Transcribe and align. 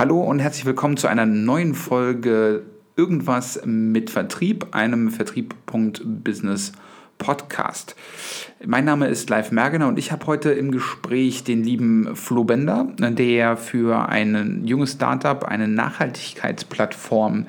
Hallo 0.00 0.22
und 0.22 0.38
herzlich 0.38 0.64
willkommen 0.64 0.96
zu 0.96 1.08
einer 1.08 1.26
neuen 1.26 1.74
Folge 1.74 2.62
Irgendwas 2.96 3.60
mit 3.66 4.08
Vertrieb, 4.08 4.68
einem 4.70 5.10
Vertrieb.business 5.10 6.72
Podcast. 7.20 7.94
Mein 8.66 8.84
Name 8.84 9.06
ist 9.06 9.30
Live 9.30 9.52
Mergener 9.52 9.86
und 9.86 9.98
ich 9.98 10.10
habe 10.10 10.26
heute 10.26 10.50
im 10.50 10.72
Gespräch 10.72 11.44
den 11.44 11.62
lieben 11.62 12.16
Flo 12.16 12.42
Bender, 12.42 12.88
der 12.98 13.56
für 13.56 14.08
ein 14.08 14.62
junges 14.64 14.92
Startup 14.92 15.44
eine 15.44 15.68
Nachhaltigkeitsplattform 15.68 17.46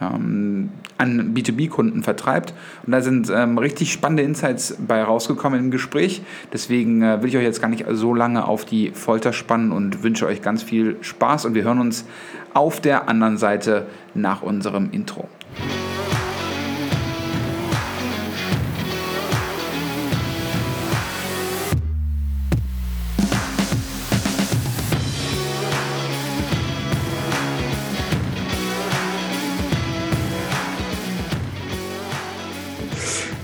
ähm, 0.00 0.70
an 0.98 1.34
B2B-Kunden 1.34 2.02
vertreibt. 2.02 2.54
Und 2.84 2.92
da 2.92 3.00
sind 3.02 3.30
ähm, 3.32 3.58
richtig 3.58 3.92
spannende 3.92 4.22
Insights 4.22 4.76
bei 4.86 5.02
rausgekommen 5.02 5.60
im 5.60 5.70
Gespräch. 5.70 6.22
Deswegen 6.52 7.02
äh, 7.02 7.22
will 7.22 7.28
ich 7.28 7.36
euch 7.36 7.44
jetzt 7.44 7.60
gar 7.60 7.68
nicht 7.68 7.84
so 7.90 8.14
lange 8.14 8.46
auf 8.46 8.64
die 8.64 8.90
Folter 8.90 9.32
spannen 9.32 9.70
und 9.70 10.02
wünsche 10.02 10.26
euch 10.26 10.42
ganz 10.42 10.62
viel 10.62 10.96
Spaß. 11.00 11.44
Und 11.44 11.54
wir 11.54 11.64
hören 11.64 11.80
uns 11.80 12.06
auf 12.54 12.80
der 12.80 13.08
anderen 13.08 13.36
Seite 13.36 13.86
nach 14.14 14.42
unserem 14.42 14.90
Intro. 14.90 15.28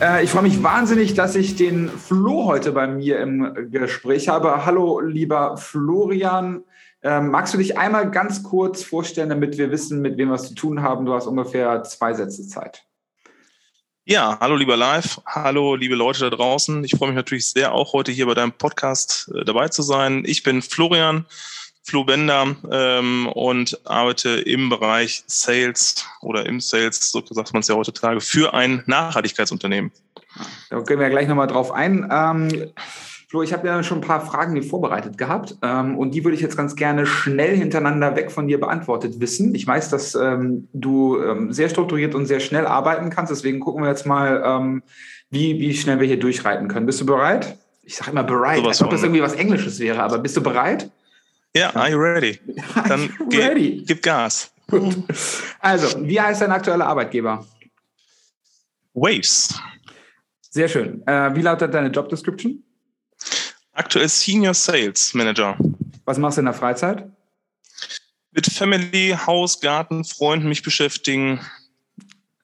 Äh, 0.01 0.25
ich 0.25 0.31
freue 0.31 0.43
mich 0.43 0.63
wahnsinnig, 0.63 1.15
dass 1.15 1.37
ich 1.37 1.57
den 1.57 1.89
Flo 1.89 2.45
heute 2.45 2.73
bei 2.73 2.87
mir 2.87 3.19
im 3.19 3.71
Gespräch 3.71 4.29
habe. 4.29 4.67
Hallo, 4.67 5.01
lieber 5.01 5.57
Florian. 5.57 6.65
Ähm, 7.03 7.31
magst 7.31 7.55
du 7.55 7.59
dich 7.59 7.79
einmal 7.79 8.11
ganz 8.11 8.43
kurz 8.43 8.83
vorstellen, 8.83 9.31
damit 9.31 9.57
wir 9.57 9.71
wissen, 9.71 10.03
mit 10.03 10.19
wem 10.19 10.29
wir 10.29 10.35
es 10.35 10.49
zu 10.49 10.55
tun 10.55 10.83
haben? 10.83 11.07
Du 11.07 11.15
hast 11.15 11.27
ungefähr 11.27 11.83
zwei 11.85 12.13
Sätze 12.13 12.47
Zeit. 12.47 12.85
Ja, 14.05 14.39
hallo 14.39 14.55
lieber 14.55 14.77
Live, 14.77 15.21
hallo 15.27 15.75
liebe 15.75 15.95
Leute 15.95 16.31
da 16.31 16.37
draußen. 16.37 16.85
Ich 16.85 16.93
freue 16.93 17.09
mich 17.09 17.17
natürlich 17.17 17.51
sehr, 17.51 17.73
auch 17.73 17.93
heute 17.93 18.13
hier 18.13 18.27
bei 18.27 18.35
deinem 18.35 18.53
Podcast 18.53 19.33
äh, 19.35 19.45
dabei 19.45 19.69
zu 19.69 19.83
sein. 19.83 20.25
Ich 20.27 20.43
bin 20.43 20.63
Florian, 20.63 21.25
Flo 21.87 22.03
Bender 22.03 22.57
ähm, 22.73 23.29
und 23.29 23.81
arbeite 23.85 24.31
im 24.41 24.69
Bereich 24.69 25.23
Sales 25.29 26.05
oder 26.21 26.45
im 26.45 26.59
Sales, 26.61 27.13
so 27.13 27.23
sagt 27.31 27.53
man 27.53 27.61
es 27.61 27.69
ja 27.69 27.77
heutzutage, 27.77 28.21
für 28.21 28.55
ein 28.55 28.83
Nachhaltigkeitsunternehmen. 28.87 29.93
Da 30.69 30.81
gehen 30.81 30.99
wir 30.99 31.09
gleich 31.11 31.29
nochmal 31.29 31.47
drauf 31.47 31.71
ein. 31.71 32.09
Ähm, 32.11 32.73
Flo, 33.29 33.43
ich 33.43 33.53
habe 33.53 33.69
ja 33.69 33.85
schon 33.85 33.99
ein 33.99 34.07
paar 34.07 34.27
Fragen 34.27 34.61
vorbereitet 34.65 35.17
gehabt 35.17 35.57
ähm, 35.63 35.97
und 35.97 36.13
die 36.13 36.25
würde 36.25 36.35
ich 36.35 36.41
jetzt 36.41 36.57
ganz 36.57 36.75
gerne 36.75 37.07
schnell 37.07 37.57
hintereinander 37.57 38.17
weg 38.17 38.33
von 38.33 38.49
dir 38.49 38.59
beantwortet 38.59 39.21
wissen. 39.21 39.55
Ich 39.55 39.65
weiß, 39.65 39.89
dass 39.89 40.17
ähm, 40.17 40.67
du 40.73 41.23
ähm, 41.23 41.53
sehr 41.53 41.69
strukturiert 41.69 42.17
und 42.17 42.27
sehr 42.27 42.41
schnell 42.41 42.67
arbeiten 42.67 43.11
kannst, 43.11 43.31
deswegen 43.31 43.61
gucken 43.61 43.85
wir 43.85 43.91
jetzt 43.91 44.07
mal, 44.07 44.43
ähm, 44.45 44.83
wie, 45.31 45.61
wie 45.61 45.73
schnell 45.77 46.01
wir 46.01 46.07
hier 46.09 46.19
durchreiten 46.19 46.67
können. 46.67 46.87
Bist 46.87 47.01
du 47.01 47.07
bereit? 47.07 47.57
Ich 47.85 47.95
sage 47.95 48.11
immer 48.11 48.25
bereit, 48.25 48.59
so 48.59 48.67
als 48.67 48.83
ob 48.83 48.91
das 48.91 49.05
irgendwie 49.05 49.23
was 49.23 49.35
Englisches 49.35 49.79
wäre, 49.79 50.03
aber 50.03 50.19
bist 50.19 50.37
du 50.37 50.43
bereit? 50.43 50.91
Ja, 51.57 51.75
are 51.75 51.91
you 51.91 51.99
ready? 51.99 52.39
Dann 52.87 53.09
you 53.31 53.41
ready? 53.41 53.83
gib 53.87 54.03
Gas. 54.03 54.53
Gut. 54.69 54.95
Also, 55.61 56.07
wie 56.07 56.21
heißt 56.21 56.43
dein 56.43 56.53
aktueller 56.53 56.87
Arbeitgeber? 56.87 57.47
Waves. 58.93 59.59
Sehr 60.51 60.69
schön. 60.69 61.07
Äh, 61.07 61.35
wie 61.35 61.41
lautet 61.41 61.73
deine 61.73 61.89
Job 61.89 62.11
Description? 62.11 62.63
Aktuell 63.73 64.09
Senior 64.09 64.53
Sales 64.53 65.15
Manager. 65.15 65.57
Was 66.05 66.19
machst 66.19 66.37
du 66.37 66.41
in 66.41 66.45
der 66.45 66.55
Freizeit? 66.55 67.11
Mit 68.33 68.47
Family, 68.53 69.17
Haus, 69.27 69.59
Garten, 69.59 70.05
Freunden 70.05 70.51
mich 70.51 70.63
beschäftigen. 70.63 71.41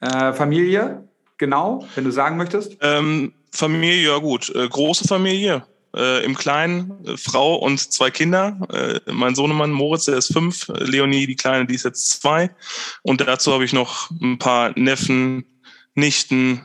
Äh, 0.01 0.33
Familie, 0.33 1.07
genau, 1.37 1.87
wenn 1.97 2.05
du 2.05 2.11
sagen 2.11 2.39
möchtest. 2.39 2.79
Ähm, 2.81 3.35
Familie, 3.51 4.11
ja 4.11 4.19
gut. 4.19 4.49
Äh, 4.55 4.67
große 4.69 5.07
Familie 5.07 5.67
äh, 5.95 6.25
im 6.25 6.37
Kleinen, 6.37 7.05
äh, 7.05 7.17
Frau 7.17 7.57
und 7.57 7.79
zwei 7.79 8.11
Kinder. 8.11 8.59
Äh, 8.73 9.13
mein 9.13 9.35
Sohnemann 9.35 9.71
Moritz, 9.71 10.07
der 10.07 10.17
ist 10.17 10.33
fünf, 10.33 10.69
Leonie, 10.69 11.27
die 11.27 11.37
Kleine, 11.37 11.67
die 11.67 11.75
ist 11.75 11.85
jetzt 11.85 12.21
zwei. 12.21 12.51
Und 13.03 13.21
dazu 13.21 13.53
habe 13.53 13.65
ich 13.65 13.73
noch 13.73 14.11
ein 14.11 14.39
paar 14.39 14.79
Neffen, 14.79 15.45
Nichten, 15.95 16.65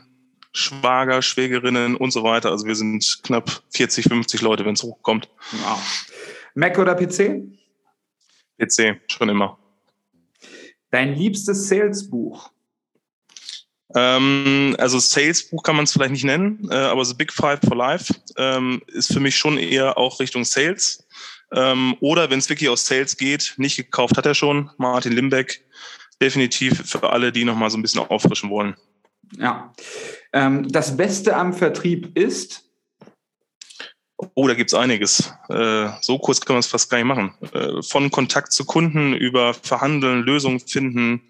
Schwager, 0.52 1.22
Schwägerinnen 1.22 1.96
und 1.96 2.10
so 2.10 2.24
weiter. 2.24 2.50
Also 2.50 2.66
wir 2.66 2.74
sind 2.74 3.20
knapp 3.22 3.62
40, 3.70 4.06
50 4.06 4.40
Leute, 4.40 4.64
wenn 4.64 4.74
es 4.74 4.82
hochkommt. 4.82 5.28
Wow. 5.52 6.06
Mac 6.54 6.78
oder 6.78 6.94
PC? 6.94 7.42
PC, 8.58 9.00
schon 9.06 9.28
immer. 9.28 9.58
Dein 10.90 11.14
liebstes 11.14 11.68
Salesbuch? 11.68 12.50
Ähm, 13.98 14.76
also 14.78 15.00
Salesbuch 15.00 15.62
kann 15.64 15.74
man 15.74 15.84
es 15.84 15.92
vielleicht 15.92 16.12
nicht 16.12 16.24
nennen, 16.24 16.68
äh, 16.70 16.74
aber 16.74 17.04
The 17.04 17.14
Big 17.14 17.32
Five 17.32 17.58
for 17.66 17.76
Life 17.76 18.14
ähm, 18.36 18.80
ist 18.86 19.12
für 19.12 19.18
mich 19.18 19.36
schon 19.36 19.58
eher 19.58 19.98
auch 19.98 20.20
Richtung 20.20 20.44
Sales. 20.44 21.04
Ähm, 21.52 21.96
oder 22.00 22.30
wenn 22.30 22.38
es 22.38 22.48
wirklich 22.48 22.68
aus 22.68 22.86
Sales 22.86 23.16
geht, 23.16 23.54
nicht 23.56 23.76
gekauft 23.76 24.16
hat 24.16 24.26
er 24.26 24.34
schon, 24.34 24.70
Martin 24.76 25.12
Limbeck, 25.12 25.64
definitiv 26.22 26.88
für 26.88 27.10
alle, 27.10 27.32
die 27.32 27.44
nochmal 27.44 27.70
so 27.70 27.78
ein 27.78 27.82
bisschen 27.82 28.02
auffrischen 28.02 28.50
wollen. 28.50 28.76
Ja. 29.36 29.72
Ähm, 30.32 30.68
das 30.70 30.96
Beste 30.96 31.36
am 31.36 31.52
Vertrieb 31.52 32.16
ist? 32.16 32.64
Oh, 34.34 34.46
da 34.46 34.54
gibt's 34.54 34.74
einiges. 34.74 35.32
Äh, 35.48 35.88
so 36.02 36.18
kurz 36.18 36.40
kann 36.40 36.54
man 36.54 36.60
es 36.60 36.66
fast 36.66 36.90
gar 36.90 36.98
nicht 36.98 37.06
machen. 37.06 37.34
Äh, 37.52 37.82
von 37.82 38.10
Kontakt 38.10 38.52
zu 38.52 38.64
Kunden 38.64 39.14
über 39.14 39.54
Verhandeln, 39.54 40.22
Lösungen 40.22 40.60
finden, 40.60 41.22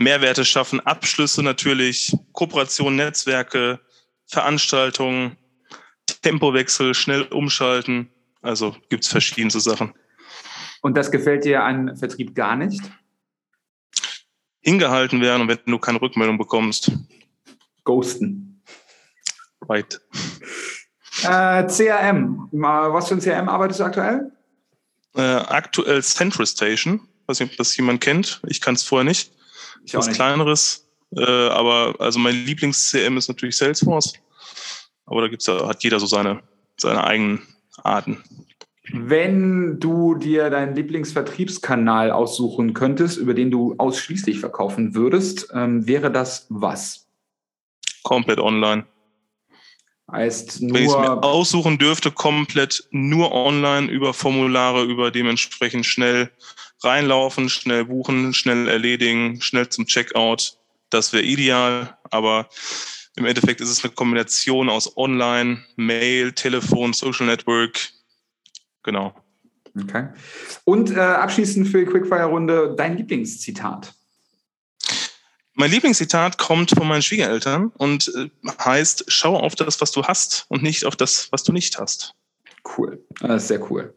Mehrwerte 0.00 0.46
schaffen, 0.46 0.80
Abschlüsse 0.80 1.42
natürlich, 1.42 2.16
Kooperation, 2.32 2.96
Netzwerke, 2.96 3.80
Veranstaltungen, 4.26 5.36
Tempowechsel, 6.22 6.94
schnell 6.94 7.22
umschalten. 7.24 8.10
Also 8.40 8.74
gibt 8.88 9.04
es 9.04 9.10
verschiedenste 9.10 9.60
Sachen. 9.60 9.92
Und 10.80 10.96
das 10.96 11.10
gefällt 11.10 11.44
dir 11.44 11.62
an 11.62 11.96
Vertrieb 11.98 12.34
gar 12.34 12.56
nicht? 12.56 12.80
Hingehalten 14.62 15.20
werden 15.20 15.42
und 15.42 15.48
wenn 15.48 15.58
du 15.66 15.78
keine 15.78 16.00
Rückmeldung 16.00 16.38
bekommst. 16.38 16.92
Ghosten. 17.84 18.62
Right. 19.68 20.00
Äh, 21.24 21.66
CRM. 21.66 22.48
Was 22.52 23.08
für 23.08 23.14
ein 23.16 23.20
CRM 23.20 23.50
arbeitest 23.50 23.80
du 23.80 23.84
aktuell? 23.84 24.32
Äh, 25.14 25.20
aktuell 25.20 26.02
Central 26.02 26.46
Station. 26.46 27.06
weiß 27.26 27.40
nicht, 27.40 27.52
ob 27.52 27.56
das 27.58 27.76
jemand 27.76 28.00
kennt. 28.00 28.40
Ich 28.46 28.62
kann 28.62 28.74
es 28.74 28.82
vorher 28.82 29.04
nicht. 29.04 29.32
Ich 29.84 29.94
was 29.94 30.10
kleineres. 30.10 30.86
Äh, 31.16 31.22
aber 31.22 31.94
also 31.98 32.18
mein 32.18 32.34
Lieblings-CM 32.34 33.16
ist 33.16 33.28
natürlich 33.28 33.56
Salesforce. 33.56 34.14
Aber 35.06 35.22
da 35.22 35.28
gibt's 35.28 35.46
ja, 35.46 35.66
hat 35.66 35.82
jeder 35.82 35.98
so 35.98 36.06
seine, 36.06 36.42
seine 36.76 37.02
eigenen 37.04 37.42
Arten. 37.82 38.22
Wenn 38.92 39.78
du 39.78 40.14
dir 40.14 40.50
deinen 40.50 40.74
Lieblingsvertriebskanal 40.74 42.10
aussuchen 42.10 42.74
könntest, 42.74 43.18
über 43.18 43.34
den 43.34 43.50
du 43.50 43.74
ausschließlich 43.78 44.40
verkaufen 44.40 44.94
würdest, 44.94 45.48
ähm, 45.54 45.86
wäre 45.86 46.10
das 46.10 46.46
was? 46.48 47.06
Komplett 48.02 48.40
online. 48.40 48.86
Heißt 50.10 50.62
nur, 50.62 50.74
Wenn 50.74 50.84
ich 50.84 50.90
es 50.90 50.96
mir 50.96 51.22
aussuchen 51.22 51.78
dürfte, 51.78 52.10
komplett 52.10 52.84
nur 52.90 53.32
online 53.32 53.88
über 53.88 54.12
Formulare, 54.12 54.82
über 54.82 55.12
dementsprechend 55.12 55.86
schnell 55.86 56.30
reinlaufen, 56.82 57.48
schnell 57.48 57.84
buchen, 57.84 58.34
schnell 58.34 58.68
erledigen, 58.68 59.40
schnell 59.40 59.68
zum 59.68 59.86
Checkout. 59.86 60.56
Das 60.90 61.12
wäre 61.12 61.22
ideal, 61.22 61.96
aber 62.10 62.48
im 63.16 63.26
Endeffekt 63.26 63.60
ist 63.60 63.70
es 63.70 63.84
eine 63.84 63.92
Kombination 63.92 64.68
aus 64.68 64.96
Online, 64.96 65.64
Mail, 65.76 66.32
Telefon, 66.32 66.92
Social 66.92 67.26
Network. 67.26 67.90
Genau. 68.82 69.14
Okay. 69.80 70.08
Und 70.64 70.90
äh, 70.90 71.00
abschließend 71.00 71.68
für 71.68 71.84
die 71.84 71.86
Quickfire-Runde 71.86 72.74
dein 72.76 72.96
Lieblingszitat. 72.96 73.94
Mein 75.54 75.70
Lieblingszitat 75.70 76.38
kommt 76.38 76.70
von 76.70 76.88
meinen 76.88 77.02
Schwiegereltern 77.02 77.72
und 77.76 78.10
äh, 78.16 78.30
heißt, 78.64 79.04
schau 79.08 79.36
auf 79.36 79.54
das, 79.54 79.80
was 79.80 79.92
du 79.92 80.04
hast 80.04 80.46
und 80.48 80.62
nicht 80.62 80.84
auf 80.86 80.96
das, 80.96 81.30
was 81.30 81.42
du 81.44 81.52
nicht 81.52 81.78
hast. 81.78 82.14
Cool. 82.76 83.04
Das 83.20 83.42
ist 83.42 83.48
sehr 83.48 83.70
cool. 83.70 83.94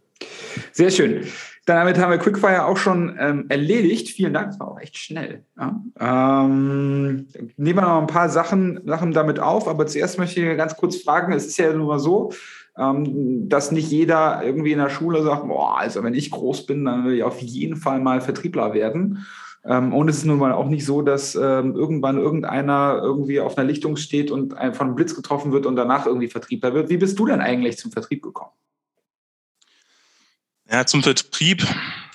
Sehr 0.74 0.91
schön. 0.91 1.31
Damit 1.65 1.98
haben 1.98 2.12
wir 2.12 2.18
Quickfire 2.18 2.65
auch 2.65 2.75
schon 2.75 3.15
ähm, 3.18 3.45
erledigt. 3.48 4.10
Vielen 4.10 4.33
Dank, 4.33 4.48
das 4.48 4.60
war 4.60 4.71
auch 4.71 4.80
echt 4.80 4.98
schnell. 4.98 5.45
Ja. 5.57 6.44
Ähm, 6.45 7.27
nehmen 7.56 7.80
wir 7.80 7.81
noch 7.83 8.01
ein 8.01 8.07
paar 8.07 8.27
Sachen, 8.27 8.81
Sachen 8.86 9.13
damit 9.13 9.39
auf, 9.39 9.69
aber 9.69 9.88
zuerst 9.88 10.18
möchte 10.18 10.42
ich 10.42 10.57
ganz 10.57 10.75
kurz 10.75 10.98
fragen, 10.98 11.31
es 11.31 11.48
ist 11.48 11.57
ja 11.57 11.71
nun 11.71 11.88
mal 11.88 12.00
so, 12.00 12.33
ähm, 12.77 13.48
dass 13.48 13.71
nicht 13.71 13.89
jeder 13.92 14.44
irgendwie 14.44 14.74
in 14.74 14.80
der 14.80 14.89
Schule 14.89 15.24
sagt, 15.24 15.48
boah, 15.48 15.77
also 15.77 16.04
wenn 16.04 16.13
ich 16.13 16.31
groß 16.31 16.65
bin, 16.65 16.83
dann 16.83 17.06
will 17.06 17.15
ich 17.15 17.24
auf 17.24 17.39
jeden 17.39 17.77
Fall 17.77 18.01
mal 18.01 18.19
Vertriebler 18.19 18.74
werden. 18.74 19.25
Ähm, 19.63 19.94
und 19.94 20.10
es 20.10 20.18
ist 20.18 20.25
nun 20.25 20.39
mal 20.39 20.51
auch 20.51 20.68
nicht 20.68 20.86
so, 20.86 21.01
dass 21.01 21.36
ähm, 21.36 21.75
irgendwann 21.75 22.18
irgendeiner 22.18 23.00
irgendwie 23.01 23.39
auf 23.39 23.57
einer 23.57 23.68
Lichtung 23.68 23.95
steht 23.95 24.31
und 24.31 24.54
von 24.54 24.88
einem 24.88 24.95
Blitz 24.95 25.15
getroffen 25.15 25.54
wird 25.54 25.65
und 25.65 25.77
danach 25.77 26.06
irgendwie 26.06 26.27
Vertriebler 26.27 26.74
wird. 26.74 26.89
Wie 26.89 26.98
bist 26.98 27.18
du 27.18 27.25
denn 27.25 27.39
eigentlich 27.39 27.77
zum 27.77 27.92
Vertrieb 27.94 28.21
gekommen? 28.21 28.51
Ja, 30.69 30.86
zum 30.86 31.04
Vertrieb 31.04 31.68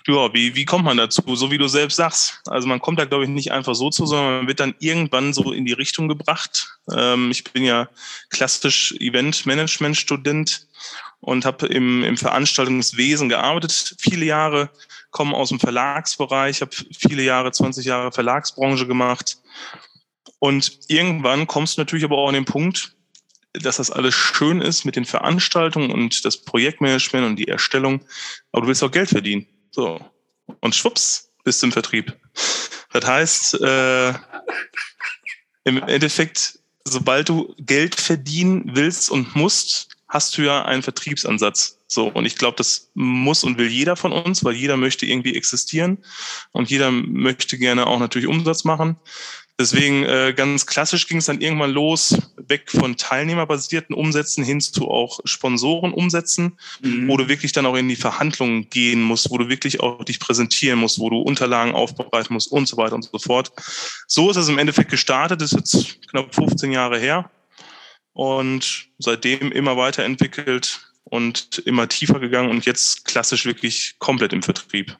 Ja, 0.06 0.32
wie, 0.32 0.54
wie 0.54 0.64
kommt 0.64 0.86
man 0.86 0.96
dazu? 0.96 1.36
So 1.36 1.50
wie 1.50 1.58
du 1.58 1.68
selbst 1.68 1.96
sagst. 1.96 2.40
Also 2.46 2.66
man 2.66 2.80
kommt 2.80 2.98
da, 2.98 3.04
glaube 3.04 3.24
ich, 3.24 3.30
nicht 3.30 3.52
einfach 3.52 3.74
so 3.74 3.90
zu, 3.90 4.06
sondern 4.06 4.38
man 4.38 4.48
wird 4.48 4.58
dann 4.58 4.74
irgendwann 4.78 5.34
so 5.34 5.52
in 5.52 5.66
die 5.66 5.74
Richtung 5.74 6.08
gebracht. 6.08 6.78
Ähm, 6.90 7.30
ich 7.30 7.44
bin 7.44 7.62
ja 7.62 7.88
klassisch 8.30 8.94
Event-Management-Student 9.00 10.66
und 11.20 11.44
habe 11.44 11.66
im, 11.66 12.04
im 12.04 12.16
Veranstaltungswesen 12.16 13.28
gearbeitet, 13.28 13.96
viele 13.98 14.24
Jahre, 14.24 14.70
komme 15.10 15.36
aus 15.36 15.50
dem 15.50 15.60
Verlagsbereich, 15.60 16.62
habe 16.62 16.74
viele 16.96 17.22
Jahre, 17.22 17.52
20 17.52 17.84
Jahre 17.84 18.10
Verlagsbranche 18.10 18.86
gemacht. 18.86 19.36
Und 20.38 20.78
irgendwann 20.88 21.46
kommst 21.46 21.76
du 21.76 21.82
natürlich 21.82 22.04
aber 22.04 22.16
auch 22.16 22.28
an 22.28 22.34
den 22.34 22.44
Punkt, 22.46 22.94
dass 23.52 23.76
das 23.76 23.90
alles 23.90 24.14
schön 24.14 24.60
ist 24.60 24.84
mit 24.84 24.96
den 24.96 25.04
Veranstaltungen 25.04 25.90
und 25.90 26.24
das 26.24 26.36
Projektmanagement 26.36 27.26
und 27.26 27.36
die 27.36 27.48
Erstellung, 27.48 28.02
aber 28.52 28.62
du 28.62 28.68
willst 28.68 28.82
auch 28.82 28.90
Geld 28.90 29.08
verdienen. 29.08 29.46
So. 29.70 30.00
Und 30.60 30.74
schwupps, 30.74 31.30
bist 31.44 31.62
du 31.62 31.66
im 31.66 31.72
Vertrieb. 31.72 32.14
Das 32.92 33.06
heißt, 33.06 33.60
äh, 33.60 34.08
im 35.64 35.82
Endeffekt, 35.86 36.58
sobald 36.84 37.28
du 37.28 37.54
Geld 37.58 37.94
verdienen 37.94 38.70
willst 38.74 39.10
und 39.10 39.34
musst, 39.34 39.88
hast 40.08 40.36
du 40.36 40.42
ja 40.42 40.64
einen 40.64 40.82
Vertriebsansatz. 40.82 41.78
So, 41.86 42.08
und 42.08 42.26
ich 42.26 42.36
glaube, 42.36 42.56
das 42.56 42.90
muss 42.94 43.44
und 43.44 43.58
will 43.58 43.68
jeder 43.68 43.96
von 43.96 44.12
uns, 44.12 44.44
weil 44.44 44.54
jeder 44.54 44.76
möchte 44.76 45.06
irgendwie 45.06 45.34
existieren 45.34 45.98
und 46.52 46.70
jeder 46.70 46.90
möchte 46.90 47.58
gerne 47.58 47.86
auch 47.86 47.98
natürlich 47.98 48.28
Umsatz 48.28 48.64
machen. 48.64 48.96
Deswegen 49.60 50.04
äh, 50.04 50.34
ganz 50.36 50.66
klassisch 50.66 51.08
ging 51.08 51.18
es 51.18 51.26
dann 51.26 51.40
irgendwann 51.40 51.72
los, 51.72 52.16
weg 52.36 52.70
von 52.70 52.96
teilnehmerbasierten 52.96 53.92
Umsätzen 53.92 54.44
hin 54.44 54.60
zu 54.60 54.88
auch 54.88 55.18
Sponsorenumsätzen, 55.24 56.56
mhm. 56.80 57.08
wo 57.08 57.16
du 57.16 57.28
wirklich 57.28 57.50
dann 57.50 57.66
auch 57.66 57.74
in 57.74 57.88
die 57.88 57.96
Verhandlungen 57.96 58.70
gehen 58.70 59.02
musst, 59.02 59.30
wo 59.30 59.38
du 59.38 59.48
wirklich 59.48 59.80
auch 59.80 60.04
dich 60.04 60.20
präsentieren 60.20 60.78
musst, 60.78 61.00
wo 61.00 61.10
du 61.10 61.18
Unterlagen 61.18 61.74
aufbereiten 61.74 62.34
musst 62.34 62.52
und 62.52 62.68
so 62.68 62.76
weiter 62.76 62.94
und 62.94 63.02
so 63.02 63.18
fort. 63.18 63.50
So 64.06 64.30
ist 64.30 64.36
es 64.36 64.48
im 64.48 64.58
Endeffekt 64.58 64.92
gestartet, 64.92 65.40
das 65.40 65.52
ist 65.52 65.58
jetzt 65.58 66.08
knapp 66.08 66.32
15 66.32 66.70
Jahre 66.70 67.00
her 67.00 67.28
und 68.12 68.86
seitdem 68.98 69.50
immer 69.50 69.76
weiterentwickelt 69.76 70.92
und 71.02 71.58
immer 71.66 71.88
tiefer 71.88 72.20
gegangen 72.20 72.50
und 72.50 72.64
jetzt 72.64 73.06
klassisch 73.06 73.44
wirklich 73.44 73.96
komplett 73.98 74.32
im 74.32 74.44
Vertrieb. 74.44 74.96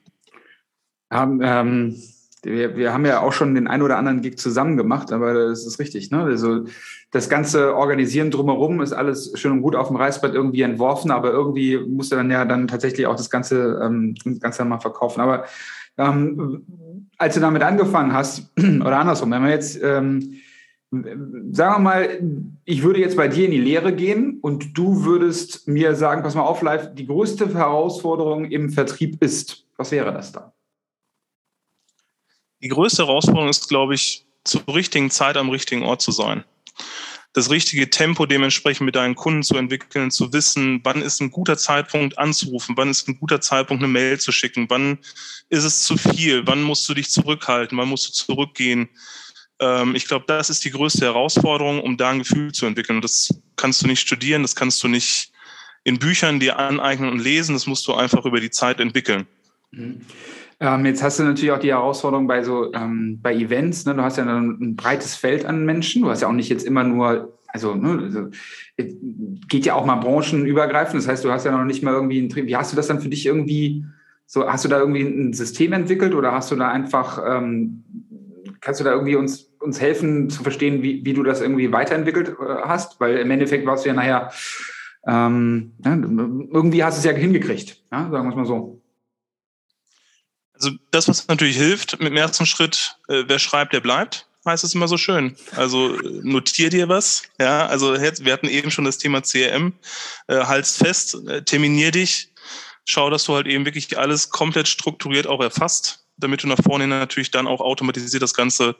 Um, 1.10 1.40
ähm 1.42 2.02
wir, 2.44 2.76
wir 2.76 2.92
haben 2.92 3.06
ja 3.06 3.20
auch 3.20 3.32
schon 3.32 3.54
den 3.54 3.66
ein 3.66 3.82
oder 3.82 3.98
anderen 3.98 4.20
Gig 4.20 4.38
zusammen 4.38 4.76
gemacht, 4.76 5.12
aber 5.12 5.34
das 5.34 5.66
ist 5.66 5.78
richtig. 5.78 6.10
Ne? 6.10 6.22
Also 6.22 6.64
das 7.10 7.28
ganze 7.28 7.74
Organisieren 7.74 8.30
drumherum 8.30 8.80
ist 8.80 8.92
alles 8.92 9.32
schön 9.34 9.52
und 9.52 9.62
gut 9.62 9.74
auf 9.74 9.88
dem 9.88 9.96
Reißbrett 9.96 10.34
irgendwie 10.34 10.62
entworfen, 10.62 11.10
aber 11.10 11.32
irgendwie 11.32 11.78
musst 11.78 12.12
du 12.12 12.16
dann 12.16 12.30
ja 12.30 12.44
dann 12.44 12.68
tatsächlich 12.68 13.06
auch 13.06 13.16
das 13.16 13.30
Ganze, 13.30 13.80
ähm, 13.82 14.14
das 14.24 14.40
Ganze 14.40 14.64
mal 14.64 14.80
verkaufen. 14.80 15.20
Aber 15.20 15.44
ähm, 15.96 16.64
als 17.16 17.34
du 17.34 17.40
damit 17.40 17.62
angefangen 17.62 18.12
hast, 18.12 18.52
oder 18.58 18.98
andersrum, 18.98 19.30
wenn 19.30 19.42
wir 19.42 19.50
jetzt, 19.50 19.82
ähm, 19.82 20.34
sagen 20.90 21.74
wir 21.74 21.78
mal, 21.78 22.08
ich 22.64 22.82
würde 22.82 23.00
jetzt 23.00 23.16
bei 23.16 23.28
dir 23.28 23.44
in 23.44 23.50
die 23.50 23.60
Lehre 23.60 23.94
gehen 23.94 24.38
und 24.40 24.76
du 24.76 25.04
würdest 25.04 25.68
mir 25.68 25.94
sagen, 25.94 26.22
pass 26.22 26.34
mal 26.34 26.42
auf, 26.42 26.62
live, 26.62 26.94
die 26.94 27.06
größte 27.06 27.52
Herausforderung 27.52 28.46
im 28.46 28.70
Vertrieb 28.70 29.22
ist. 29.22 29.66
Was 29.76 29.92
wäre 29.92 30.12
das 30.12 30.32
da? 30.32 30.54
Die 32.60 32.68
größte 32.68 33.06
Herausforderung 33.06 33.48
ist, 33.48 33.68
glaube 33.68 33.94
ich, 33.94 34.26
zur 34.44 34.66
richtigen 34.68 35.10
Zeit 35.10 35.36
am 35.36 35.50
richtigen 35.50 35.82
Ort 35.82 36.02
zu 36.02 36.10
sein. 36.10 36.44
Das 37.34 37.50
richtige 37.50 37.90
Tempo 37.90 38.26
dementsprechend 38.26 38.86
mit 38.86 38.96
deinen 38.96 39.14
Kunden 39.14 39.42
zu 39.42 39.56
entwickeln, 39.56 40.10
zu 40.10 40.32
wissen, 40.32 40.80
wann 40.82 41.02
ist 41.02 41.20
ein 41.20 41.30
guter 41.30 41.56
Zeitpunkt 41.58 42.18
anzurufen, 42.18 42.76
wann 42.76 42.88
ist 42.88 43.06
ein 43.06 43.18
guter 43.18 43.40
Zeitpunkt 43.40 43.82
eine 43.82 43.92
Mail 43.92 44.18
zu 44.18 44.32
schicken, 44.32 44.66
wann 44.68 44.98
ist 45.50 45.64
es 45.64 45.82
zu 45.84 45.96
viel, 45.96 46.46
wann 46.46 46.62
musst 46.62 46.88
du 46.88 46.94
dich 46.94 47.10
zurückhalten, 47.10 47.76
wann 47.78 47.88
musst 47.88 48.08
du 48.08 48.12
zurückgehen. 48.12 48.88
Ähm, 49.60 49.94
ich 49.94 50.06
glaube, 50.06 50.24
das 50.26 50.50
ist 50.50 50.64
die 50.64 50.70
größte 50.70 51.04
Herausforderung, 51.04 51.80
um 51.80 51.96
da 51.96 52.10
ein 52.10 52.20
Gefühl 52.20 52.52
zu 52.52 52.66
entwickeln. 52.66 53.02
Das 53.02 53.28
kannst 53.56 53.82
du 53.82 53.86
nicht 53.86 54.00
studieren, 54.00 54.42
das 54.42 54.56
kannst 54.56 54.82
du 54.82 54.88
nicht 54.88 55.30
in 55.84 55.98
Büchern 55.98 56.40
dir 56.40 56.58
aneignen 56.58 57.10
und 57.10 57.18
lesen, 57.18 57.54
das 57.54 57.66
musst 57.66 57.86
du 57.86 57.94
einfach 57.94 58.24
über 58.24 58.40
die 58.40 58.50
Zeit 58.50 58.80
entwickeln. 58.80 59.26
Mhm. 59.70 60.00
Ähm, 60.60 60.86
jetzt 60.86 61.02
hast 61.02 61.20
du 61.20 61.22
natürlich 61.22 61.52
auch 61.52 61.60
die 61.60 61.70
Herausforderung 61.70 62.26
bei 62.26 62.42
so 62.42 62.72
ähm, 62.72 63.20
bei 63.22 63.34
Events. 63.34 63.84
Ne? 63.86 63.94
Du 63.94 64.02
hast 64.02 64.16
ja 64.16 64.24
ein, 64.24 64.58
ein, 64.60 64.76
breites 64.76 65.14
Feld 65.14 65.44
an 65.44 65.64
Menschen. 65.64 66.02
Du 66.02 66.10
hast 66.10 66.22
ja 66.22 66.28
auch 66.28 66.32
nicht 66.32 66.48
jetzt 66.48 66.66
immer 66.66 66.82
nur, 66.82 67.38
also, 67.46 67.74
ne, 67.76 68.00
also 68.02 68.28
geht 68.76 69.66
ja 69.66 69.74
auch 69.74 69.86
mal 69.86 69.96
branchenübergreifend. 69.96 71.00
Das 71.00 71.08
heißt, 71.08 71.24
du 71.24 71.30
hast 71.30 71.44
ja 71.44 71.52
noch 71.52 71.64
nicht 71.64 71.82
mal 71.82 71.94
irgendwie 71.94 72.20
ein. 72.20 72.34
Wie 72.34 72.56
hast 72.56 72.72
du 72.72 72.76
das 72.76 72.88
dann 72.88 73.00
für 73.00 73.08
dich 73.08 73.24
irgendwie? 73.26 73.84
So, 74.26 74.46
hast 74.46 74.64
du 74.64 74.68
da 74.68 74.78
irgendwie 74.78 75.02
ein 75.02 75.32
System 75.32 75.72
entwickelt 75.72 76.14
oder 76.14 76.32
hast 76.32 76.50
du 76.50 76.56
da 76.56 76.68
einfach, 76.68 77.22
ähm, 77.24 77.84
kannst 78.60 78.78
du 78.78 78.84
da 78.84 78.90
irgendwie 78.90 79.16
uns, 79.16 79.50
uns 79.60 79.80
helfen 79.80 80.28
zu 80.28 80.42
verstehen, 80.42 80.82
wie, 80.82 81.02
wie 81.04 81.14
du 81.14 81.22
das 81.22 81.40
irgendwie 81.40 81.72
weiterentwickelt 81.72 82.30
äh, 82.30 82.62
hast? 82.64 83.00
Weil 83.00 83.16
im 83.18 83.30
Endeffekt 83.30 83.64
warst 83.64 83.84
du 83.84 83.90
ja 83.90 83.94
nachher, 83.94 84.30
ähm, 85.06 85.72
ja, 85.82 85.92
irgendwie 85.92 86.84
hast 86.84 86.96
du 86.96 87.08
es 87.08 87.14
ja 87.14 87.18
hingekriegt, 87.18 87.82
ja? 87.90 88.10
sagen 88.10 88.26
wir 88.26 88.30
es 88.30 88.36
mal 88.36 88.44
so. 88.44 88.82
Also 90.58 90.76
das, 90.90 91.08
was 91.08 91.28
natürlich 91.28 91.56
hilft 91.56 92.00
mit 92.00 92.08
dem 92.08 92.16
ersten 92.16 92.46
Schritt, 92.46 92.96
äh, 93.08 93.24
wer 93.26 93.38
schreibt, 93.38 93.72
der 93.72 93.80
bleibt, 93.80 94.26
heißt 94.44 94.64
es 94.64 94.74
immer 94.74 94.88
so 94.88 94.96
schön. 94.96 95.36
Also 95.54 95.94
äh, 95.94 96.20
notier 96.22 96.68
dir 96.70 96.88
was. 96.88 97.22
Ja, 97.38 97.66
also 97.66 97.94
wir 97.94 98.32
hatten 98.32 98.48
eben 98.48 98.70
schon 98.70 98.84
das 98.84 98.98
Thema 98.98 99.22
CRM. 99.22 99.72
Äh, 100.26 100.44
halt's 100.44 100.76
fest, 100.76 101.16
äh, 101.28 101.42
terminier 101.42 101.92
dich, 101.92 102.32
schau, 102.84 103.10
dass 103.10 103.24
du 103.24 103.34
halt 103.34 103.46
eben 103.46 103.64
wirklich 103.64 103.96
alles 103.98 104.30
komplett 104.30 104.66
strukturiert 104.66 105.26
auch 105.26 105.40
erfasst, 105.40 106.04
damit 106.16 106.42
du 106.42 106.48
nach 106.48 106.62
vorne 106.62 106.88
natürlich 106.88 107.30
dann 107.30 107.46
auch 107.46 107.60
automatisiert 107.60 108.22
das 108.22 108.34
Ganze 108.34 108.74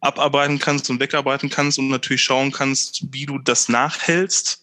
abarbeiten 0.00 0.58
kannst 0.58 0.90
und 0.90 1.00
wegarbeiten 1.00 1.50
kannst 1.50 1.78
und 1.78 1.88
natürlich 1.88 2.22
schauen 2.22 2.52
kannst, 2.52 3.12
wie 3.12 3.26
du 3.26 3.38
das 3.38 3.68
nachhältst 3.68 4.62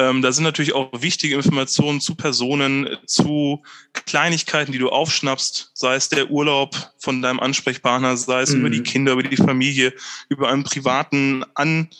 ähm, 0.00 0.22
da 0.22 0.32
sind 0.32 0.44
natürlich 0.44 0.74
auch 0.74 0.90
wichtige 1.02 1.34
Informationen 1.34 2.00
zu 2.00 2.14
Personen, 2.14 2.88
zu 3.04 3.62
Kleinigkeiten, 3.92 4.72
die 4.72 4.78
du 4.78 4.88
aufschnappst, 4.88 5.72
sei 5.74 5.94
es 5.94 6.08
der 6.08 6.30
Urlaub 6.30 6.74
von 6.98 7.20
deinem 7.20 7.38
Ansprechpartner, 7.38 8.16
sei 8.16 8.40
es 8.40 8.50
mhm. 8.50 8.60
über 8.60 8.70
die 8.70 8.82
Kinder, 8.82 9.12
über 9.12 9.22
die 9.22 9.36
Familie, 9.36 9.92
über 10.30 10.48
einen 10.48 10.64
privaten 10.64 11.44
An 11.54 11.90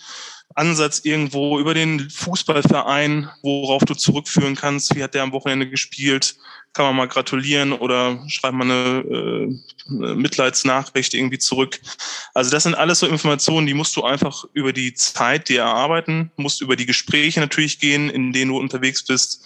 Ansatz 0.55 1.01
irgendwo 1.05 1.61
über 1.61 1.75
den 1.75 2.11
Fußballverein, 2.11 3.31
worauf 3.43 3.85
du 3.85 3.95
zurückführen 3.95 4.57
kannst. 4.57 4.95
Wie 4.97 5.03
hat 5.03 5.15
der 5.15 5.23
am 5.23 5.33
Wochenende 5.33 5.69
gespielt? 5.69 6.37
Kann 6.73 6.87
man 6.87 6.97
mal 6.97 7.09
gratulieren 7.09 7.73
oder 7.73 8.23
schreibt 8.29 8.55
mal 8.55 8.65
eine, 8.65 9.01
äh, 9.01 10.15
Mitleidsnachricht 10.15 11.15
irgendwie 11.15 11.39
zurück. 11.39 11.81
Also 12.33 12.51
das 12.51 12.63
sind 12.63 12.77
alles 12.77 13.01
so 13.01 13.07
Informationen, 13.07 13.67
die 13.67 13.75
musst 13.75 13.97
du 13.97 14.05
einfach 14.05 14.45
über 14.53 14.73
die 14.73 14.95
Zeit 14.95 15.49
dir 15.49 15.63
erarbeiten, 15.63 16.31
musst 16.37 16.61
über 16.61 16.77
die 16.77 16.87
Gespräche 16.87 17.41
natürlich 17.41 17.81
gehen, 17.81 18.09
in 18.09 18.33
denen 18.33 18.53
du 18.53 18.59
unterwegs 18.59 19.05
bist 19.05 19.45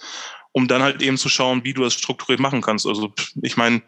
um 0.55 0.69
dann 0.69 0.81
halt 0.81 1.01
eben 1.01 1.17
zu 1.17 1.27
schauen, 1.27 1.65
wie 1.65 1.73
du 1.73 1.83
das 1.83 1.95
strukturiert 1.95 2.39
machen 2.39 2.61
kannst. 2.61 2.87
Also 2.87 3.11
ich 3.41 3.57
meine, 3.57 3.81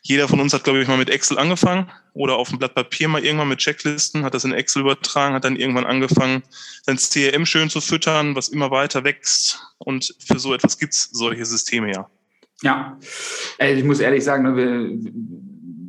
jeder 0.00 0.26
von 0.26 0.40
uns 0.40 0.54
hat, 0.54 0.64
glaube 0.64 0.80
ich, 0.80 0.88
mal 0.88 0.96
mit 0.96 1.10
Excel 1.10 1.38
angefangen 1.38 1.92
oder 2.14 2.36
auf 2.36 2.48
dem 2.48 2.58
Blatt 2.58 2.74
Papier 2.74 3.08
mal 3.08 3.22
irgendwann 3.22 3.48
mit 3.48 3.58
Checklisten, 3.58 4.24
hat 4.24 4.32
das 4.32 4.44
in 4.44 4.52
Excel 4.54 4.80
übertragen, 4.80 5.34
hat 5.34 5.44
dann 5.44 5.56
irgendwann 5.56 5.84
angefangen, 5.84 6.42
sein 6.80 6.96
CRM 6.96 7.44
schön 7.44 7.68
zu 7.68 7.82
füttern, 7.82 8.34
was 8.34 8.48
immer 8.48 8.70
weiter 8.70 9.04
wächst. 9.04 9.60
Und 9.76 10.14
für 10.18 10.38
so 10.38 10.54
etwas 10.54 10.78
gibt 10.78 10.94
es 10.94 11.10
solche 11.12 11.44
Systeme 11.44 11.92
ja. 11.92 12.08
Ja, 12.62 12.98
ich 13.58 13.84
muss 13.84 14.00
ehrlich 14.00 14.24
sagen, 14.24 14.42
ne, 14.42 14.98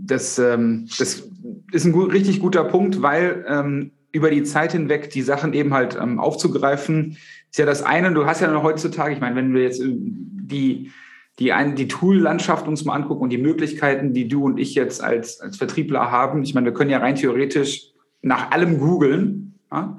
das, 0.05 0.39
ähm, 0.39 0.87
das 0.97 1.27
ist 1.71 1.85
ein 1.85 1.93
richtig 1.93 2.39
guter 2.39 2.63
Punkt, 2.63 3.01
weil 3.01 3.45
ähm, 3.47 3.91
über 4.11 4.29
die 4.29 4.43
Zeit 4.43 4.71
hinweg 4.71 5.09
die 5.09 5.21
Sachen 5.21 5.53
eben 5.53 5.73
halt 5.73 5.97
ähm, 6.01 6.19
aufzugreifen, 6.19 7.17
ist 7.51 7.59
ja 7.59 7.65
das 7.65 7.83
eine. 7.83 8.13
Du 8.13 8.25
hast 8.25 8.41
ja 8.41 8.51
noch 8.51 8.63
heutzutage, 8.63 9.13
ich 9.13 9.19
meine, 9.19 9.35
wenn 9.35 9.53
wir 9.53 9.63
jetzt 9.63 9.81
äh, 9.81 9.87
die, 9.89 10.91
die, 11.39 11.51
die 11.75 11.87
Tool-Landschaft 11.87 12.67
uns 12.67 12.85
mal 12.85 12.93
angucken 12.93 13.23
und 13.23 13.29
die 13.29 13.37
Möglichkeiten, 13.37 14.13
die 14.13 14.27
du 14.27 14.45
und 14.45 14.59
ich 14.59 14.75
jetzt 14.75 15.03
als, 15.03 15.41
als 15.41 15.57
Vertriebler 15.57 16.11
haben, 16.11 16.43
ich 16.43 16.53
meine, 16.53 16.65
wir 16.65 16.73
können 16.73 16.91
ja 16.91 16.99
rein 16.99 17.15
theoretisch 17.15 17.91
nach 18.21 18.51
allem 18.51 18.79
googeln 18.79 19.59
ja, 19.71 19.97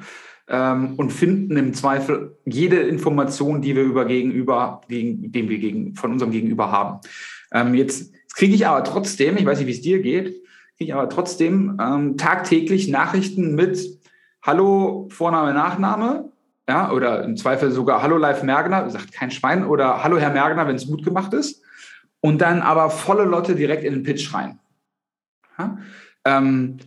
ähm, 0.49 0.95
und 0.97 1.13
finden 1.13 1.57
im 1.57 1.75
Zweifel 1.75 2.37
jede 2.45 2.77
Information, 2.77 3.63
die 3.63 3.75
wir 3.75 3.83
über 3.83 4.05
Gegenüber, 4.05 4.81
gegen, 4.89 5.33
den 5.33 5.49
wir 5.49 5.59
gegen, 5.59 5.95
von 5.95 6.13
unserem 6.13 6.33
Gegenüber 6.33 6.71
haben. 6.71 7.01
Ähm, 7.53 7.75
jetzt, 7.75 8.13
kriege 8.37 8.55
ich 8.55 8.67
aber 8.67 8.85
trotzdem, 8.85 9.37
ich 9.39 9.47
weiß 9.47 9.59
nicht, 9.59 9.67
wie 9.67 9.73
es 9.73 9.81
dir 9.81 10.01
geht, 10.03 10.27
kriege 10.77 10.91
ich 10.91 10.95
aber 10.95 11.09
trotzdem 11.09 11.79
ähm, 11.81 12.17
tagtäglich 12.19 12.89
Nachrichten 12.89 13.55
mit 13.55 13.99
Hallo, 14.43 15.09
Vorname, 15.11 15.55
Nachname, 15.55 16.31
ja, 16.69 16.93
oder 16.93 17.25
im 17.25 17.37
Zweifel 17.37 17.71
sogar 17.71 18.03
Hallo 18.03 18.19
Live 18.19 18.43
Mergner, 18.43 18.91
sagt 18.91 19.13
kein 19.13 19.31
Schwein, 19.31 19.65
oder 19.65 20.05
Hallo 20.05 20.19
Herr 20.19 20.31
Mergner, 20.31 20.69
wenn 20.69 20.77
es 20.77 20.87
gut 20.87 21.03
gemacht 21.03 21.33
ist. 21.33 21.63
Und 22.21 22.41
dann 22.41 22.61
aber 22.61 22.91
volle 22.91 23.25
Lotte 23.25 23.55
direkt 23.55 23.85
in 23.85 23.95
den 23.95 24.03
Pitch 24.03 24.35
rein. 24.35 24.59
Ja? 25.59 25.79
Ähm, 26.25 26.79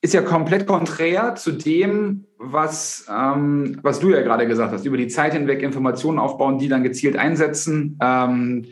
ist 0.00 0.14
ja 0.14 0.22
komplett 0.22 0.66
konträr 0.66 1.34
zu 1.34 1.50
dem, 1.50 2.26
was, 2.52 3.06
ähm, 3.10 3.78
was 3.82 4.00
du 4.00 4.10
ja 4.10 4.22
gerade 4.22 4.46
gesagt 4.46 4.72
hast, 4.72 4.84
über 4.84 4.96
die 4.96 5.08
Zeit 5.08 5.32
hinweg 5.32 5.62
Informationen 5.62 6.18
aufbauen, 6.18 6.58
die 6.58 6.68
dann 6.68 6.82
gezielt 6.82 7.16
einsetzen. 7.16 7.98
Ähm, 8.00 8.66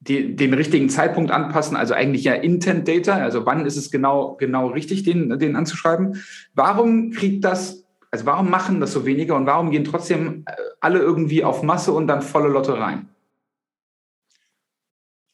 die, 0.00 0.34
den 0.34 0.52
richtigen 0.52 0.88
Zeitpunkt 0.88 1.30
anpassen, 1.30 1.76
also 1.76 1.94
eigentlich 1.94 2.24
ja 2.24 2.34
Intent 2.34 2.88
Data, 2.88 3.14
also 3.14 3.46
wann 3.46 3.64
ist 3.66 3.76
es 3.76 3.90
genau, 3.92 4.34
genau 4.34 4.66
richtig, 4.68 5.04
den, 5.04 5.38
den 5.38 5.54
anzuschreiben. 5.54 6.20
Warum 6.54 7.12
kriegt 7.12 7.44
das, 7.44 7.84
also 8.10 8.26
warum 8.26 8.50
machen 8.50 8.80
das 8.80 8.92
so 8.92 9.06
wenige 9.06 9.34
und 9.34 9.46
warum 9.46 9.70
gehen 9.70 9.84
trotzdem 9.84 10.42
äh, 10.46 10.54
alle 10.80 10.98
irgendwie 10.98 11.44
auf 11.44 11.62
Masse 11.62 11.92
und 11.92 12.08
dann 12.08 12.20
volle 12.20 12.48
Lotte 12.48 12.76
rein? 12.78 13.08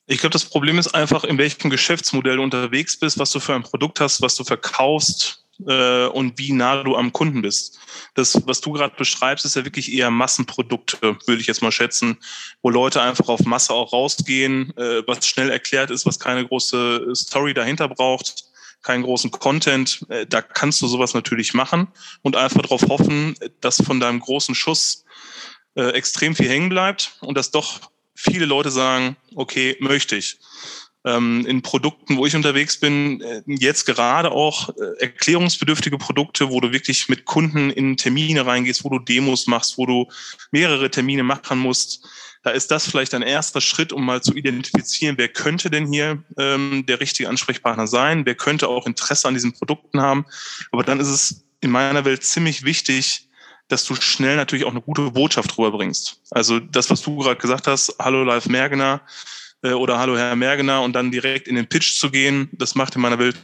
Ich 0.07 0.19
glaube, 0.19 0.33
das 0.33 0.45
Problem 0.45 0.79
ist 0.79 0.95
einfach, 0.95 1.25
in 1.25 1.39
welchem 1.39 1.71
Geschäftsmodell 1.71 2.37
du 2.37 2.43
unterwegs 2.43 2.99
bist, 2.99 3.19
was 3.19 3.31
du 3.31 3.41
für 3.41 3.55
ein 3.55 3.63
Produkt 3.63 4.01
hast, 4.01 4.21
was 4.21 4.37
du 4.37 4.45
verkaufst 4.45 5.48
äh, 5.67 6.07
und 6.07 6.39
wie 6.39 6.53
nah 6.53 6.83
du 6.83 6.97
am 6.97 7.13
Kunden 7.13 7.43
bist. 7.43 7.79
Das, 8.15 8.41
was 8.47 8.61
du 8.61 8.73
gerade 8.73 8.95
beschreibst, 8.97 9.45
ist 9.45 9.57
ja 9.57 9.65
wirklich 9.65 9.93
eher 9.93 10.11
Massenprodukte, 10.11 11.17
würde 11.27 11.41
ich 11.41 11.47
jetzt 11.47 11.63
mal 11.63 11.73
schätzen, 11.73 12.19
wo 12.63 12.71
Leute 12.71 13.03
einfach 13.03 13.29
auf 13.29 13.41
Masse 13.41 13.73
auch 13.73 13.93
rausgehen, 13.93 14.77
äh, 14.77 15.03
was 15.07 15.27
schnell 15.27 15.51
erklärt 15.51 15.91
ist, 15.91 16.07
was 16.07 16.19
keine 16.19 16.47
große 16.47 17.15
Story 17.15 17.55
dahinter 17.55 17.89
braucht, 17.89 18.45
keinen 18.83 19.03
großen 19.03 19.31
Content. 19.31 20.05
Äh, 20.09 20.27
da 20.27 20.43
kannst 20.43 20.81
du 20.83 20.87
sowas 20.87 21.15
natürlich 21.15 21.55
machen 21.55 21.89
und 22.23 22.37
einfach 22.37 22.63
darauf 22.63 22.83
hoffen, 22.89 23.35
dass 23.61 23.83
von 23.83 24.01
deinem 24.01 24.21
großen 24.21 24.55
Schuss 24.55 25.05
äh, 25.75 25.91
extrem 25.91 26.35
viel 26.35 26.49
hängen 26.49 26.69
bleibt 26.69 27.17
und 27.21 27.37
dass 27.37 27.51
doch 27.51 27.81
viele 28.15 28.47
Leute 28.47 28.71
sagen, 28.71 29.17
okay, 29.35 29.77
möchte 29.81 30.17
ich 30.17 30.39
in 31.17 31.63
Produkten, 31.63 32.17
wo 32.17 32.27
ich 32.27 32.37
unterwegs 32.37 32.79
bin, 32.79 33.21
äh, 33.21 33.43
jetzt 33.47 33.87
gerade 33.87 34.31
auch 34.31 34.69
äh, 34.71 35.01
erklärungsbedürftige 35.01 35.99
Produkte, 35.99 36.51
wo 36.51 36.61
du 36.61 36.73
wirklich 36.73 37.09
mit 37.09 37.25
Kunden 37.25 37.71
in 37.71 37.97
Termine 37.97 38.45
reingehst, 38.47 38.85
wo 38.85 38.91
du 38.91 38.99
Demos 38.99 39.47
machst, 39.47 39.79
wo 39.79 39.87
du 39.87 40.09
mehrere 40.51 40.91
Termine 40.91 41.23
machen 41.23 41.59
musst. 41.59 42.07
Da 42.43 42.51
ist 42.51 42.71
das 42.71 42.89
vielleicht 42.89 43.15
ein 43.15 43.23
erster 43.23 43.61
Schritt, 43.61 43.93
um 43.93 44.05
mal 44.05 44.23
zu 44.23 44.35
identifizieren, 44.35 45.19
wer 45.19 45.29
könnte 45.29 45.71
denn 45.71 45.93
hier 45.93 46.23
ähm, 46.39 46.85
der 46.87 47.01
richtige 47.01 47.29
Ansprechpartner 47.29 47.87
sein, 47.87 48.25
wer 48.27 48.35
könnte 48.35 48.69
auch 48.69 48.87
Interesse 48.87 49.29
an 49.29 49.35
diesen 49.35 49.53
Produkten 49.53 50.01
haben. 50.01 50.25
Aber 50.71 50.85
dann 50.85 51.01
ist 51.01 51.09
es 51.09 51.45
in 51.61 51.71
meiner 51.71 52.05
Welt 52.05 52.25
ziemlich 52.25 52.65
wichtig, 52.65 53.29
dass 53.69 53.85
du 53.85 53.95
schnell 53.97 54.37
natürlich 54.37 54.65
auch 54.65 54.71
eine 54.71 54.81
gute 54.81 55.11
Botschaft 55.11 55.57
rüberbringst. 55.59 56.23
Also 56.31 56.59
das, 56.59 56.91
was 56.91 57.03
du 57.03 57.17
gerade 57.19 57.37
gesagt 57.37 57.67
hast, 57.67 57.95
hallo 57.99 58.25
Live 58.25 58.47
Mergener, 58.47 59.03
äh, 59.63 59.73
oder 59.73 59.99
Hallo 59.99 60.17
Herr 60.17 60.37
Mergener 60.37 60.83
und 60.83 60.93
dann 60.95 61.11
direkt 61.11 61.49
in 61.49 61.55
den 61.55 61.69
Pitch 61.69 61.99
zu 61.99 62.11
gehen, 62.11 62.49
das 62.53 62.75
macht 62.75 62.95
in 62.95 63.03
meiner 63.03 63.19
Welt 63.19 63.37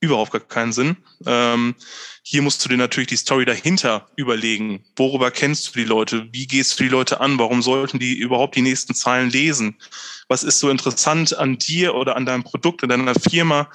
überhaupt 0.00 0.32
gar 0.32 0.40
keinen 0.40 0.72
Sinn. 0.72 0.96
Ähm, 1.24 1.74
hier 2.22 2.42
musst 2.42 2.64
du 2.64 2.68
dir 2.68 2.76
natürlich 2.76 3.08
die 3.08 3.16
Story 3.16 3.44
dahinter 3.44 4.06
überlegen. 4.16 4.84
Worüber 4.96 5.30
kennst 5.30 5.68
du 5.68 5.78
die 5.78 5.84
Leute? 5.84 6.28
Wie 6.32 6.46
gehst 6.46 6.78
du 6.78 6.84
die 6.84 6.90
Leute 6.90 7.20
an? 7.20 7.38
Warum 7.38 7.62
sollten 7.62 7.98
die 7.98 8.14
überhaupt 8.14 8.56
die 8.56 8.62
nächsten 8.62 8.94
Zeilen 8.94 9.30
lesen? 9.30 9.76
Was 10.28 10.42
ist 10.42 10.58
so 10.58 10.68
interessant 10.68 11.36
an 11.36 11.58
dir 11.58 11.94
oder 11.94 12.16
an 12.16 12.26
deinem 12.26 12.42
Produkt, 12.42 12.82
an 12.82 12.88
deiner 12.88 13.14
Firma, 13.14 13.70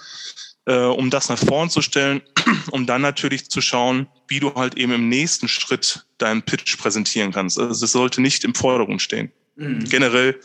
äh, 0.66 0.76
um 0.76 1.10
das 1.10 1.30
nach 1.30 1.40
vorn 1.40 1.70
zu 1.70 1.82
stellen, 1.82 2.22
um 2.72 2.86
dann 2.86 3.02
natürlich 3.02 3.50
zu 3.50 3.62
schauen, 3.62 4.08
wie 4.28 4.40
du 4.40 4.54
halt 4.54 4.78
eben 4.78 4.92
im 4.92 5.10
nächsten 5.10 5.48
Schritt 5.48 6.06
deinen 6.18 6.44
Pitch 6.44 6.78
präsentieren 6.78 7.32
kannst. 7.32 7.58
Also 7.58 7.86
es 7.86 7.92
sollte 7.92 8.22
nicht 8.22 8.44
im 8.44 8.54
Vordergrund 8.54 9.02
stehen. 9.02 9.32
Mhm. 9.56 9.86
Generell 9.86 10.40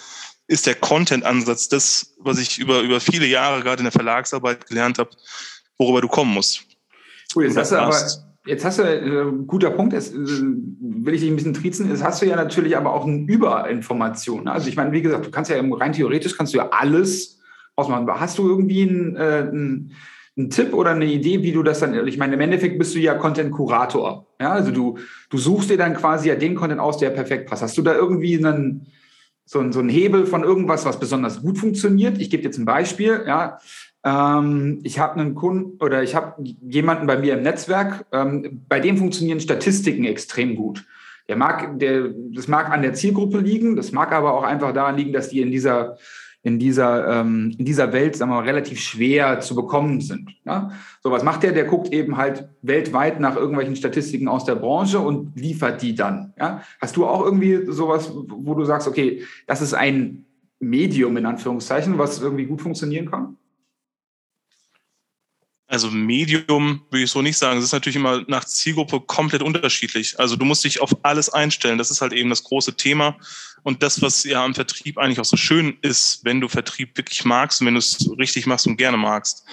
ist 0.48 0.66
der 0.66 0.74
Content-Ansatz 0.74 1.68
das, 1.68 2.14
was 2.18 2.38
ich 2.38 2.58
über, 2.58 2.80
über 2.82 3.00
viele 3.00 3.26
Jahre 3.26 3.62
gerade 3.62 3.80
in 3.80 3.84
der 3.84 3.92
Verlagsarbeit 3.92 4.66
gelernt 4.66 4.98
habe, 4.98 5.10
worüber 5.78 6.00
du 6.00 6.08
kommen 6.08 6.32
musst. 6.32 6.62
Cool, 7.34 7.44
jetzt 7.44 7.56
hast 7.56 7.72
du 7.72 7.76
aber, 7.76 8.00
jetzt 8.46 8.64
hast 8.64 8.78
du, 8.78 8.82
äh, 8.82 9.32
guter 9.46 9.70
Punkt, 9.70 9.92
jetzt 9.92 10.14
äh, 10.14 10.18
will 10.18 11.14
ich 11.14 11.20
dich 11.20 11.30
ein 11.30 11.36
bisschen 11.36 11.54
triezen, 11.54 11.90
jetzt 11.90 12.04
hast 12.04 12.22
du 12.22 12.26
ja 12.26 12.36
natürlich 12.36 12.76
aber 12.76 12.92
auch 12.92 13.04
eine 13.06 13.26
Überinformation. 13.26 14.48
Also 14.48 14.68
ich 14.68 14.76
meine, 14.76 14.92
wie 14.92 15.02
gesagt, 15.02 15.26
du 15.26 15.30
kannst 15.30 15.50
ja 15.50 15.60
rein 15.60 15.92
theoretisch 15.92 16.36
kannst 16.36 16.54
du 16.54 16.58
ja 16.58 16.68
alles 16.70 17.40
ausmachen. 17.74 18.08
Hast 18.08 18.38
du 18.38 18.48
irgendwie 18.48 18.88
einen, 18.88 19.16
äh, 19.16 19.48
einen, 19.50 19.92
einen 20.36 20.50
Tipp 20.50 20.72
oder 20.74 20.90
eine 20.90 21.06
Idee, 21.06 21.42
wie 21.42 21.52
du 21.52 21.62
das 21.62 21.80
dann, 21.80 22.06
ich 22.06 22.18
meine, 22.18 22.34
im 22.34 22.40
Endeffekt 22.40 22.78
bist 22.78 22.94
du 22.94 22.98
ja 23.00 23.14
Content-Kurator. 23.14 24.26
Ja, 24.40 24.52
also 24.52 24.70
du, 24.70 24.98
du 25.30 25.38
suchst 25.38 25.70
dir 25.70 25.76
dann 25.76 25.94
quasi 25.94 26.28
ja 26.28 26.36
den 26.36 26.54
Content 26.54 26.80
aus, 26.80 26.98
der 26.98 27.10
perfekt 27.10 27.48
passt. 27.48 27.62
Hast 27.62 27.76
du 27.76 27.82
da 27.82 27.94
irgendwie 27.94 28.36
einen, 28.38 28.86
so, 29.46 29.60
ein, 29.60 29.72
so 29.72 29.80
ein 29.80 29.88
Hebel 29.88 30.26
von 30.26 30.42
irgendwas, 30.42 30.84
was 30.84 30.98
besonders 30.98 31.40
gut 31.40 31.56
funktioniert. 31.56 32.18
Ich 32.18 32.30
gebe 32.30 32.42
jetzt 32.42 32.58
ein 32.58 32.64
Beispiel. 32.64 33.24
Ja. 33.26 33.58
Ähm, 34.04 34.80
ich 34.82 34.98
habe 34.98 35.20
einen 35.20 35.34
Kunden 35.34 35.82
oder 35.82 36.02
ich 36.02 36.14
habe 36.14 36.42
jemanden 36.60 37.06
bei 37.06 37.16
mir 37.16 37.34
im 37.34 37.42
Netzwerk, 37.42 38.04
ähm, 38.12 38.64
bei 38.68 38.80
dem 38.80 38.98
funktionieren 38.98 39.40
Statistiken 39.40 40.04
extrem 40.04 40.56
gut. 40.56 40.84
Der 41.28 41.36
mag, 41.36 41.78
der, 41.78 42.10
das 42.32 42.46
mag 42.48 42.70
an 42.70 42.82
der 42.82 42.94
Zielgruppe 42.94 43.38
liegen, 43.38 43.76
das 43.76 43.92
mag 43.92 44.12
aber 44.12 44.34
auch 44.34 44.44
einfach 44.44 44.72
daran 44.72 44.96
liegen, 44.96 45.12
dass 45.12 45.28
die 45.28 45.40
in 45.40 45.50
dieser 45.50 45.96
in 46.46 46.60
dieser, 46.60 47.08
ähm, 47.08 47.56
in 47.58 47.64
dieser 47.64 47.92
Welt, 47.92 48.14
sagen 48.14 48.30
wir 48.30 48.36
mal, 48.36 48.44
relativ 48.44 48.80
schwer 48.80 49.40
zu 49.40 49.56
bekommen 49.56 50.00
sind. 50.00 50.30
Ja? 50.44 50.70
So, 51.02 51.10
was 51.10 51.24
macht 51.24 51.42
der? 51.42 51.50
Der 51.50 51.64
guckt 51.64 51.92
eben 51.92 52.16
halt 52.16 52.48
weltweit 52.62 53.18
nach 53.18 53.34
irgendwelchen 53.34 53.74
Statistiken 53.74 54.28
aus 54.28 54.44
der 54.44 54.54
Branche 54.54 55.00
und 55.00 55.34
liefert 55.34 55.82
die 55.82 55.96
dann. 55.96 56.34
Ja? 56.38 56.62
Hast 56.80 56.96
du 56.96 57.04
auch 57.04 57.24
irgendwie 57.24 57.66
sowas, 57.72 58.12
wo 58.14 58.54
du 58.54 58.64
sagst, 58.64 58.86
okay, 58.86 59.24
das 59.48 59.60
ist 59.60 59.74
ein 59.74 60.24
Medium 60.60 61.16
in 61.16 61.26
Anführungszeichen, 61.26 61.98
was 61.98 62.20
irgendwie 62.20 62.46
gut 62.46 62.62
funktionieren 62.62 63.10
kann? 63.10 63.36
Also 65.66 65.90
Medium 65.90 66.82
würde 66.90 67.02
ich 67.02 67.10
so 67.10 67.22
nicht 67.22 67.36
sagen. 67.36 67.58
Es 67.58 67.64
ist 67.64 67.72
natürlich 67.72 67.96
immer 67.96 68.24
nach 68.28 68.44
Zielgruppe 68.44 69.00
komplett 69.00 69.42
unterschiedlich. 69.42 70.16
Also 70.20 70.36
du 70.36 70.44
musst 70.44 70.62
dich 70.62 70.80
auf 70.80 70.92
alles 71.02 71.28
einstellen. 71.28 71.76
Das 71.76 71.90
ist 71.90 72.00
halt 72.00 72.12
eben 72.12 72.30
das 72.30 72.44
große 72.44 72.76
Thema. 72.76 73.16
Und 73.66 73.82
das, 73.82 74.00
was 74.00 74.22
ja 74.22 74.44
am 74.44 74.54
Vertrieb 74.54 74.96
eigentlich 74.96 75.18
auch 75.18 75.24
so 75.24 75.36
schön 75.36 75.76
ist, 75.82 76.24
wenn 76.24 76.40
du 76.40 76.46
Vertrieb 76.46 76.96
wirklich 76.96 77.24
magst 77.24 77.60
und 77.60 77.66
wenn 77.66 77.74
du 77.74 77.80
es 77.80 78.08
richtig 78.16 78.46
machst 78.46 78.68
und 78.68 78.76
gerne 78.76 78.96
magst, 78.96 79.44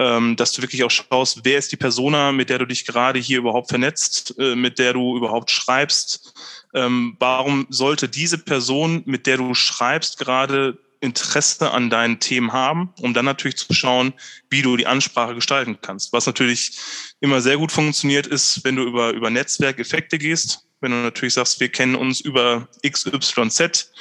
ähm, 0.00 0.34
dass 0.34 0.50
du 0.50 0.62
wirklich 0.62 0.82
auch 0.82 0.90
schaust, 0.90 1.44
wer 1.44 1.58
ist 1.58 1.70
die 1.70 1.76
Persona, 1.76 2.32
mit 2.32 2.50
der 2.50 2.58
du 2.58 2.66
dich 2.66 2.84
gerade 2.84 3.20
hier 3.20 3.38
überhaupt 3.38 3.68
vernetzt, 3.68 4.34
äh, 4.36 4.56
mit 4.56 4.80
der 4.80 4.94
du 4.94 5.16
überhaupt 5.16 5.48
schreibst. 5.52 6.34
Ähm, 6.74 7.16
warum 7.20 7.68
sollte 7.68 8.08
diese 8.08 8.38
Person, 8.38 9.04
mit 9.06 9.28
der 9.28 9.36
du 9.36 9.54
schreibst, 9.54 10.18
gerade 10.18 10.76
Interesse 11.02 11.72
an 11.72 11.90
deinen 11.90 12.20
Themen 12.20 12.52
haben, 12.52 12.94
um 13.00 13.12
dann 13.12 13.24
natürlich 13.24 13.56
zu 13.56 13.74
schauen, 13.74 14.14
wie 14.50 14.62
du 14.62 14.76
die 14.76 14.86
Ansprache 14.86 15.34
gestalten 15.34 15.78
kannst. 15.82 16.12
Was 16.12 16.26
natürlich 16.26 16.78
immer 17.20 17.40
sehr 17.40 17.56
gut 17.56 17.72
funktioniert, 17.72 18.26
ist, 18.26 18.64
wenn 18.64 18.76
du 18.76 18.84
über, 18.84 19.10
über 19.10 19.28
Netzwerkeffekte 19.28 20.18
gehst. 20.18 20.66
Wenn 20.80 20.92
du 20.92 20.98
natürlich 20.98 21.34
sagst, 21.34 21.60
wir 21.60 21.68
kennen 21.68 21.94
uns 21.94 22.20
über 22.20 22.68
XYZ, 22.84 23.92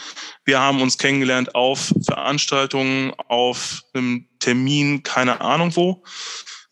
wir 0.46 0.60
haben 0.60 0.82
uns 0.82 0.98
kennengelernt 0.98 1.54
auf 1.54 1.94
Veranstaltungen, 2.06 3.14
auf 3.28 3.84
einem 3.94 4.28
Termin, 4.40 5.04
keine 5.04 5.42
Ahnung 5.42 5.76
wo. 5.76 6.04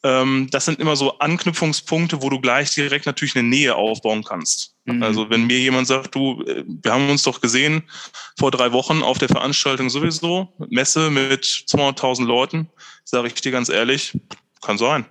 Ähm, 0.03 0.47
das 0.51 0.65
sind 0.65 0.79
immer 0.79 0.95
so 0.95 1.19
Anknüpfungspunkte, 1.19 2.21
wo 2.21 2.29
du 2.29 2.39
gleich 2.39 2.73
direkt 2.73 3.05
natürlich 3.05 3.35
eine 3.35 3.47
Nähe 3.47 3.75
aufbauen 3.75 4.23
kannst. 4.23 4.75
Mhm. 4.97 5.03
Also 5.03 5.29
wenn 5.29 5.47
mir 5.47 5.59
jemand 5.59 5.87
sagt, 5.87 6.15
du, 6.15 6.43
äh, 6.43 6.63
wir 6.65 6.91
haben 6.91 7.09
uns 7.09 7.23
doch 7.23 7.41
gesehen 7.41 7.83
vor 8.37 8.51
drei 8.51 8.71
Wochen 8.71 9.01
auf 9.01 9.17
der 9.17 9.29
Veranstaltung 9.29 9.89
sowieso, 9.89 10.53
Messe 10.69 11.09
mit 11.09 11.43
200.000 11.43 12.25
Leuten, 12.25 12.69
sage 13.03 13.27
ich 13.27 13.35
dir 13.35 13.51
ganz 13.51 13.69
ehrlich, 13.69 14.17
kann 14.61 14.77
sein. 14.77 15.05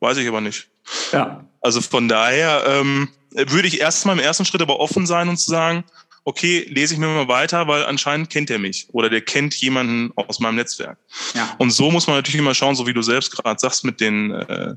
Weiß 0.00 0.16
ich 0.18 0.28
aber 0.28 0.40
nicht. 0.40 0.68
Ja. 1.12 1.44
Also 1.60 1.80
von 1.80 2.08
daher 2.08 2.64
ähm, 2.66 3.08
würde 3.30 3.68
ich 3.68 3.80
erstmal 3.80 4.16
im 4.16 4.22
ersten 4.22 4.44
Schritt 4.44 4.62
aber 4.62 4.80
offen 4.80 5.06
sein 5.06 5.28
und 5.28 5.38
zu 5.38 5.50
sagen, 5.50 5.84
okay, 6.24 6.66
lese 6.70 6.94
ich 6.94 7.00
mir 7.00 7.06
mal 7.06 7.28
weiter, 7.28 7.68
weil 7.68 7.84
anscheinend 7.84 8.30
kennt 8.30 8.50
er 8.50 8.58
mich 8.58 8.88
oder 8.92 9.10
der 9.10 9.20
kennt 9.20 9.54
jemanden 9.56 10.12
aus 10.16 10.40
meinem 10.40 10.56
Netzwerk. 10.56 10.98
Ja. 11.34 11.54
Und 11.58 11.70
so 11.70 11.90
muss 11.90 12.06
man 12.06 12.16
natürlich 12.16 12.38
immer 12.38 12.54
schauen, 12.54 12.74
so 12.74 12.86
wie 12.86 12.94
du 12.94 13.02
selbst 13.02 13.30
gerade 13.32 13.60
sagst 13.60 13.84
mit 13.84 14.00
den, 14.00 14.30
äh, 14.30 14.74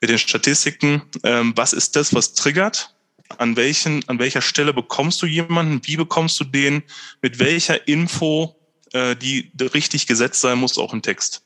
mit 0.00 0.10
den 0.10 0.18
Statistiken, 0.18 1.02
ähm, 1.24 1.52
was 1.56 1.72
ist 1.72 1.96
das, 1.96 2.14
was 2.14 2.34
triggert? 2.34 2.93
An, 3.38 3.56
welchen, 3.56 4.06
an 4.08 4.18
welcher 4.18 4.42
Stelle 4.42 4.72
bekommst 4.72 5.20
du 5.22 5.26
jemanden? 5.26 5.80
Wie 5.84 5.96
bekommst 5.96 6.38
du 6.40 6.44
den? 6.44 6.82
Mit 7.22 7.38
welcher 7.38 7.88
Info, 7.88 8.56
äh, 8.92 9.16
die 9.16 9.50
richtig 9.60 10.06
gesetzt 10.06 10.40
sein 10.40 10.58
muss, 10.58 10.78
auch 10.78 10.92
im 10.92 11.02
Text? 11.02 11.42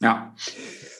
Ja, 0.00 0.34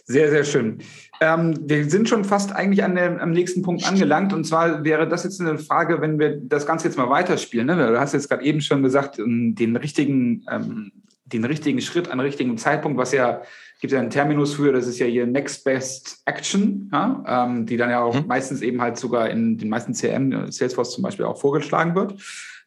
sehr, 0.04 0.30
sehr 0.30 0.44
schön. 0.44 0.82
Ähm, 1.20 1.58
wir 1.68 1.88
sind 1.90 2.08
schon 2.08 2.24
fast 2.24 2.52
eigentlich 2.52 2.84
an 2.84 2.94
dem, 2.94 3.18
am 3.18 3.30
nächsten 3.30 3.62
Punkt 3.62 3.84
angelangt. 3.84 4.32
Und 4.32 4.44
zwar 4.44 4.84
wäre 4.84 5.08
das 5.08 5.24
jetzt 5.24 5.40
eine 5.40 5.58
Frage, 5.58 6.00
wenn 6.00 6.18
wir 6.18 6.36
das 6.36 6.66
Ganze 6.66 6.86
jetzt 6.86 6.96
mal 6.96 7.10
weiterspielen. 7.10 7.66
Ne? 7.66 7.76
Du 7.76 8.00
hast 8.00 8.14
jetzt 8.14 8.28
gerade 8.28 8.44
eben 8.44 8.60
schon 8.60 8.82
gesagt, 8.82 9.18
ähm, 9.18 9.54
den 9.54 9.76
richtigen, 9.76 10.44
ähm, 10.50 10.92
den 11.24 11.44
richtigen 11.44 11.80
Schritt 11.80 12.08
an 12.08 12.20
richtigen 12.20 12.56
Zeitpunkt, 12.56 12.98
was 12.98 13.12
ja, 13.12 13.42
gibt 13.78 13.92
ja 13.92 14.00
einen 14.00 14.10
Terminus 14.10 14.54
für, 14.54 14.72
das 14.72 14.86
ist 14.86 14.98
ja 14.98 15.06
hier 15.06 15.26
Next 15.26 15.64
Best 15.64 16.22
Action, 16.24 16.90
ja? 16.92 17.22
ähm, 17.26 17.66
die 17.66 17.76
dann 17.76 17.90
ja 17.90 18.02
auch 18.02 18.14
mhm. 18.14 18.26
meistens 18.26 18.60
eben 18.60 18.80
halt 18.80 18.98
sogar 18.98 19.30
in 19.30 19.58
den 19.58 19.68
meisten 19.68 19.94
CM, 19.94 20.50
Salesforce 20.50 20.92
zum 20.92 21.02
Beispiel 21.02 21.24
auch 21.24 21.40
vorgeschlagen 21.40 21.94
wird. 21.94 22.12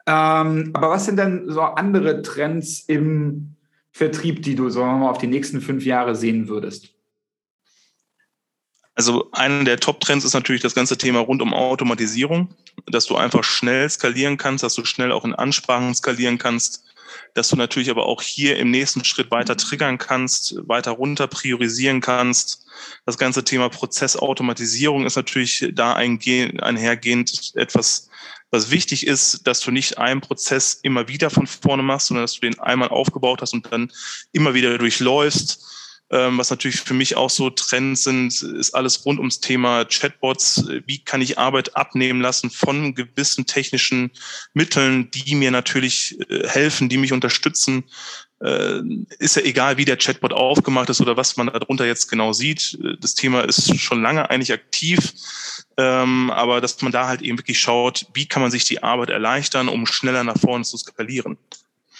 Ähm, 0.07 0.71
aber 0.73 0.89
was 0.89 1.05
sind 1.05 1.17
denn 1.17 1.49
so 1.49 1.61
andere 1.61 2.21
Trends 2.21 2.85
im 2.87 3.55
Vertrieb, 3.91 4.41
die 4.41 4.55
du, 4.55 4.69
sagen 4.69 4.87
wir 4.87 5.05
mal, 5.05 5.11
auf 5.11 5.17
die 5.17 5.27
nächsten 5.27 5.61
fünf 5.61 5.85
Jahre 5.85 6.15
sehen 6.15 6.47
würdest? 6.47 6.89
Also 8.95 9.29
einer 9.31 9.63
der 9.63 9.79
Top-Trends 9.79 10.25
ist 10.25 10.33
natürlich 10.33 10.61
das 10.61 10.75
ganze 10.75 10.97
Thema 10.97 11.19
rund 11.19 11.41
um 11.41 11.53
Automatisierung, 11.53 12.49
dass 12.87 13.05
du 13.05 13.15
einfach 13.15 13.43
schnell 13.43 13.89
skalieren 13.89 14.37
kannst, 14.37 14.63
dass 14.63 14.75
du 14.75 14.85
schnell 14.85 15.11
auch 15.11 15.25
in 15.25 15.33
Ansprachen 15.33 15.93
skalieren 15.95 16.37
kannst. 16.37 16.85
Dass 17.33 17.49
du 17.49 17.55
natürlich 17.55 17.89
aber 17.89 18.05
auch 18.05 18.21
hier 18.21 18.57
im 18.57 18.71
nächsten 18.71 19.03
Schritt 19.03 19.31
weiter 19.31 19.57
triggern 19.57 19.97
kannst, 19.97 20.55
weiter 20.67 20.91
runter 20.91 21.27
priorisieren 21.27 22.01
kannst. 22.01 22.65
Das 23.05 23.17
ganze 23.17 23.43
Thema 23.43 23.69
Prozessautomatisierung 23.69 25.05
ist 25.05 25.15
natürlich 25.15 25.69
da 25.73 25.93
einhergehend 25.93 27.51
etwas, 27.55 28.09
was 28.51 28.69
wichtig 28.69 29.07
ist, 29.07 29.47
dass 29.47 29.61
du 29.61 29.71
nicht 29.71 29.97
einen 29.97 30.21
Prozess 30.21 30.79
immer 30.83 31.07
wieder 31.07 31.29
von 31.29 31.47
vorne 31.47 31.83
machst, 31.83 32.07
sondern 32.07 32.23
dass 32.23 32.33
du 32.33 32.41
den 32.41 32.59
einmal 32.59 32.89
aufgebaut 32.89 33.41
hast 33.41 33.53
und 33.53 33.71
dann 33.71 33.91
immer 34.33 34.53
wieder 34.53 34.77
durchläufst 34.77 35.65
ähm, 36.11 36.37
was 36.37 36.49
natürlich 36.49 36.81
für 36.81 36.93
mich 36.93 37.15
auch 37.15 37.29
so 37.29 37.49
Trends 37.49 38.03
sind, 38.03 38.41
ist 38.41 38.75
alles 38.75 39.05
rund 39.05 39.19
ums 39.19 39.39
Thema 39.39 39.85
Chatbots. 39.85 40.67
Wie 40.85 40.99
kann 40.99 41.21
ich 41.21 41.39
Arbeit 41.39 41.77
abnehmen 41.77 42.19
lassen 42.19 42.49
von 42.49 42.93
gewissen 42.93 43.45
technischen 43.45 44.11
Mitteln, 44.53 45.09
die 45.11 45.35
mir 45.35 45.51
natürlich 45.51 46.19
äh, 46.29 46.47
helfen, 46.47 46.89
die 46.89 46.97
mich 46.97 47.13
unterstützen? 47.13 47.85
Äh, 48.41 48.81
ist 49.19 49.37
ja 49.37 49.43
egal, 49.43 49.77
wie 49.77 49.85
der 49.85 49.95
Chatbot 49.95 50.33
aufgemacht 50.33 50.89
ist 50.89 50.99
oder 50.99 51.15
was 51.15 51.37
man 51.37 51.47
darunter 51.47 51.85
jetzt 51.85 52.09
genau 52.09 52.33
sieht. 52.33 52.77
Das 52.99 53.15
Thema 53.15 53.41
ist 53.41 53.79
schon 53.79 54.01
lange 54.01 54.29
eigentlich 54.29 54.51
aktiv. 54.51 55.13
Ähm, 55.77 56.29
aber 56.31 56.59
dass 56.59 56.81
man 56.81 56.91
da 56.91 57.07
halt 57.07 57.21
eben 57.21 57.37
wirklich 57.37 57.59
schaut, 57.59 58.05
wie 58.13 58.25
kann 58.25 58.41
man 58.41 58.51
sich 58.51 58.65
die 58.65 58.83
Arbeit 58.83 59.11
erleichtern, 59.11 59.69
um 59.69 59.85
schneller 59.85 60.25
nach 60.25 60.37
vorne 60.37 60.65
zu 60.65 60.75
skalieren. 60.75 61.37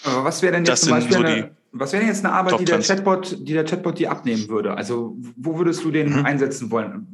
Aber 0.04 0.24
was 0.24 0.42
wäre 0.42 0.52
denn 0.52 0.64
jetzt 0.64 0.70
das 0.70 0.80
zum 0.82 0.90
Beispiel 0.90 1.12
so 1.12 1.22
eine, 1.22 1.56
was 1.72 1.92
wäre 1.92 2.04
jetzt 2.04 2.24
eine 2.24 2.34
Arbeit, 2.34 2.60
die 2.60 2.64
der 2.64 2.80
Chatbot, 2.80 3.36
die 3.40 3.52
der 3.54 3.64
Chatbot 3.64 3.98
dir 3.98 4.10
abnehmen 4.10 4.48
würde? 4.48 4.76
Also 4.76 5.16
wo 5.36 5.58
würdest 5.58 5.82
du 5.84 5.90
den 5.90 6.10
mhm. 6.10 6.24
einsetzen 6.24 6.70
wollen? 6.70 7.06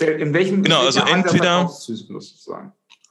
In 0.00 0.32
welchem 0.32 0.62
genau, 0.62 0.80
also 0.80 1.00
entweder 1.00 1.70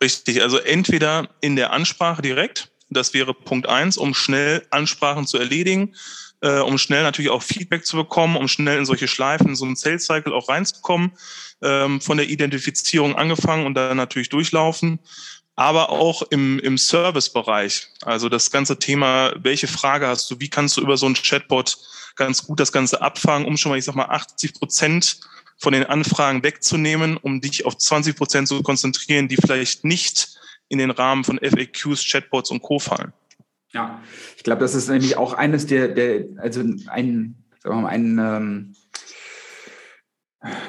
richtig, 0.01 0.41
also 0.41 0.57
entweder 0.57 1.29
in 1.41 1.55
der 1.55 1.73
Ansprache 1.73 2.23
direkt, 2.23 2.71
das 2.89 3.13
wäre 3.13 3.35
Punkt 3.35 3.69
eins, 3.69 3.97
um 3.97 4.15
schnell 4.15 4.65
Ansprachen 4.71 5.27
zu 5.27 5.37
erledigen, 5.37 5.93
äh, 6.41 6.59
um 6.59 6.79
schnell 6.79 7.03
natürlich 7.03 7.29
auch 7.29 7.43
Feedback 7.43 7.85
zu 7.85 7.97
bekommen, 7.97 8.35
um 8.35 8.47
schnell 8.47 8.79
in 8.79 8.85
solche 8.85 9.07
Schleifen, 9.07 9.49
in 9.49 9.55
so 9.55 9.65
einen 9.65 9.75
Sales 9.75 10.05
Cycle 10.05 10.33
auch 10.33 10.49
reinzukommen, 10.49 11.11
ähm, 11.61 12.01
von 12.01 12.17
der 12.17 12.27
Identifizierung 12.27 13.15
angefangen 13.15 13.67
und 13.67 13.75
dann 13.75 13.95
natürlich 13.95 14.29
durchlaufen 14.29 14.99
aber 15.55 15.89
auch 15.89 16.23
im, 16.23 16.59
im 16.59 16.77
Servicebereich. 16.77 17.89
Also 18.01 18.29
das 18.29 18.51
ganze 18.51 18.79
Thema, 18.79 19.33
welche 19.37 19.67
Frage 19.67 20.07
hast 20.07 20.29
du, 20.31 20.39
wie 20.39 20.49
kannst 20.49 20.77
du 20.77 20.81
über 20.81 20.97
so 20.97 21.05
einen 21.05 21.15
Chatbot 21.15 21.77
ganz 22.15 22.45
gut 22.45 22.59
das 22.59 22.71
Ganze 22.71 23.01
abfangen, 23.01 23.47
um 23.47 23.57
schon 23.57 23.71
mal, 23.71 23.77
ich 23.77 23.85
sag 23.85 23.95
mal, 23.95 24.05
80 24.05 24.53
Prozent 24.55 25.19
von 25.57 25.73
den 25.73 25.85
Anfragen 25.85 26.43
wegzunehmen, 26.43 27.17
um 27.17 27.41
dich 27.41 27.65
auf 27.65 27.77
20 27.77 28.15
Prozent 28.15 28.47
zu 28.47 28.63
konzentrieren, 28.63 29.27
die 29.27 29.37
vielleicht 29.37 29.83
nicht 29.83 30.39
in 30.69 30.79
den 30.79 30.91
Rahmen 30.91 31.23
von 31.23 31.39
FAQs, 31.39 32.09
Chatbots 32.09 32.49
und 32.49 32.61
Co. 32.61 32.79
fallen. 32.79 33.13
Ja, 33.73 34.01
ich 34.37 34.43
glaube, 34.43 34.61
das 34.61 34.73
ist 34.73 34.89
nämlich 34.89 35.17
auch 35.17 35.33
eines 35.33 35.65
der, 35.65 35.89
der 35.89 36.25
also 36.37 36.61
ein, 36.61 37.35
sagen 37.59 37.75
wir 37.75 37.81
mal, 37.81 37.89
ein 37.89 38.19
ähm 38.19 38.75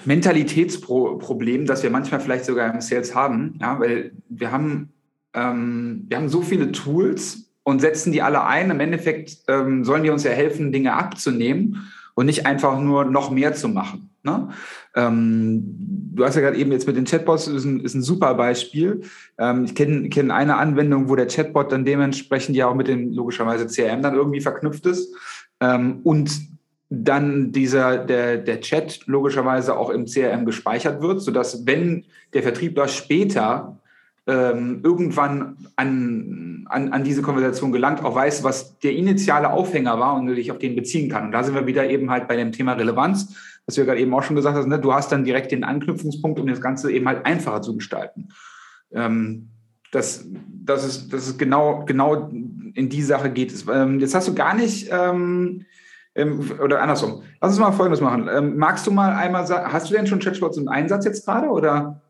Mentalitätsproblem, 0.05 1.67
das 1.67 1.83
wir 1.83 1.91
manchmal 1.91 2.21
vielleicht 2.21 2.45
sogar 2.45 2.73
im 2.73 2.81
Sales 2.81 3.15
haben, 3.15 3.59
ja, 3.61 3.81
weil 3.81 4.13
wir 4.29 4.53
haben, 4.53 4.91
ähm, 5.35 6.05
wir 6.09 6.19
haben 6.19 6.29
so 6.29 6.43
viele 6.43 6.73
Tools 6.73 7.51
und 7.63 7.81
setzen 7.81 8.13
die 8.13 8.23
alle 8.23 8.45
ein. 8.45 8.71
Im 8.71 8.81
Endeffekt 8.81 9.39
ähm, 9.49 9.85
sollen 9.85 10.03
die 10.03 10.11
uns 10.11 10.25
ja 10.25 10.33
helfen, 10.33 10.73
Dinge 10.73 10.93
abzunehmen 10.95 11.91
und 12.15 12.27
nicht 12.27 12.47
einfach 12.47 12.79
nur 12.81 13.05
noch 13.05 13.31
mehr 13.31 13.55
zu 13.55 13.69
machen. 13.69 14.11
Ne? 14.25 14.51
Ähm, 14.95 15.63
du 16.15 16.25
hast 16.25 16.35
ja 16.37 16.43
gerade 16.43 16.57
eben 16.57 16.71
jetzt 16.71 16.87
mit 16.87 16.97
den 16.97 17.07
Chatbots, 17.07 17.49
ist 17.49 17.65
ein, 17.65 17.81
ist 17.81 17.95
ein 17.95 18.03
super 18.03 18.35
Beispiel. 18.35 19.03
Ähm, 19.39 19.65
ich 19.65 19.75
kenne 19.75 20.09
kenn 20.11 20.31
eine 20.31 20.57
Anwendung, 20.57 21.09
wo 21.09 21.17
der 21.17 21.27
Chatbot 21.27 21.73
dann 21.73 21.85
dementsprechend 21.85 22.57
ja 22.57 22.69
auch 22.69 22.75
mit 22.75 22.89
dem 22.89 23.13
logischerweise 23.13 23.67
CRM 23.67 24.03
dann 24.03 24.15
irgendwie 24.15 24.41
verknüpft 24.41 24.87
ist. 24.87 25.15
Ähm, 25.61 26.01
und 26.05 26.52
dann 26.93 27.53
dieser, 27.53 27.97
der, 27.97 28.37
der 28.37 28.61
Chat 28.61 29.07
logischerweise 29.07 29.77
auch 29.77 29.89
im 29.89 30.05
CRM 30.05 30.45
gespeichert 30.45 31.01
wird, 31.01 31.23
sodass, 31.23 31.67
wenn 31.67 32.05
der 32.35 32.43
Vertriebler 32.43 32.87
später 32.87 33.79
ähm, 34.27 34.81
irgendwann 34.85 35.57
an, 35.77 36.67
an, 36.69 36.93
an 36.93 37.03
diese 37.03 37.23
Konversation 37.23 37.73
gelangt, 37.73 38.05
auch 38.05 38.15
weiß, 38.15 38.45
was 38.45 38.79
der 38.81 38.93
initiale 38.93 39.51
Aufhänger 39.51 39.99
war 39.99 40.15
und 40.17 40.33
sich 40.35 40.53
auf 40.53 40.59
den 40.59 40.77
beziehen 40.77 41.11
kann. 41.11 41.27
Und 41.27 41.33
da 41.33 41.43
sind 41.43 41.55
wir 41.55 41.67
wieder 41.67 41.89
eben 41.89 42.11
halt 42.11 42.29
bei 42.29 42.37
dem 42.37 42.53
Thema 42.53 42.75
Relevanz, 42.75 43.37
was 43.67 43.77
wir 43.79 43.85
gerade 43.85 44.01
eben 44.01 44.13
auch 44.13 44.23
schon 44.23 44.37
gesagt 44.37 44.57
haben, 44.57 44.69
ne? 44.69 44.79
du 44.79 44.93
hast 44.93 45.11
dann 45.13 45.25
direkt 45.25 45.51
den 45.51 45.65
Anknüpfungspunkt, 45.65 46.39
um 46.39 46.47
das 46.47 46.61
Ganze 46.61 46.93
eben 46.93 47.09
halt 47.09 47.25
einfacher 47.25 47.63
zu 47.63 47.75
gestalten. 47.75 48.29
Ähm, 48.93 49.49
das, 49.93 50.27
das, 50.49 50.85
ist, 50.85 51.13
das 51.13 51.29
ist 51.29 51.39
genau, 51.39 51.85
genau 51.87 52.31
in 52.75 52.89
die 52.89 53.03
Sache 53.03 53.31
geht 53.31 53.53
es. 53.53 53.67
Ähm, 53.67 53.99
jetzt 53.99 54.15
hast 54.15 54.29
du 54.29 54.35
gar 54.35 54.55
nicht 54.55 54.89
ähm, 54.91 55.65
ähm, 56.15 56.51
oder 56.63 56.83
andersrum. 56.83 57.23
Lass 57.41 57.53
uns 57.53 57.61
mal 57.61 57.73
Folgendes 57.73 58.01
machen. 58.01 58.29
Ähm, 58.33 58.57
magst 58.57 58.87
du 58.87 58.91
mal 58.91 59.13
einmal 59.15 59.47
sagen, 59.47 59.73
hast 59.73 59.91
du 59.91 59.95
denn 59.95 60.07
schon 60.07 60.21
Chatbots 60.21 60.59
im 60.59 60.69
Einsatz 60.69 61.05
jetzt 61.05 61.25
gerade 61.25 61.49
oder? 61.49 62.02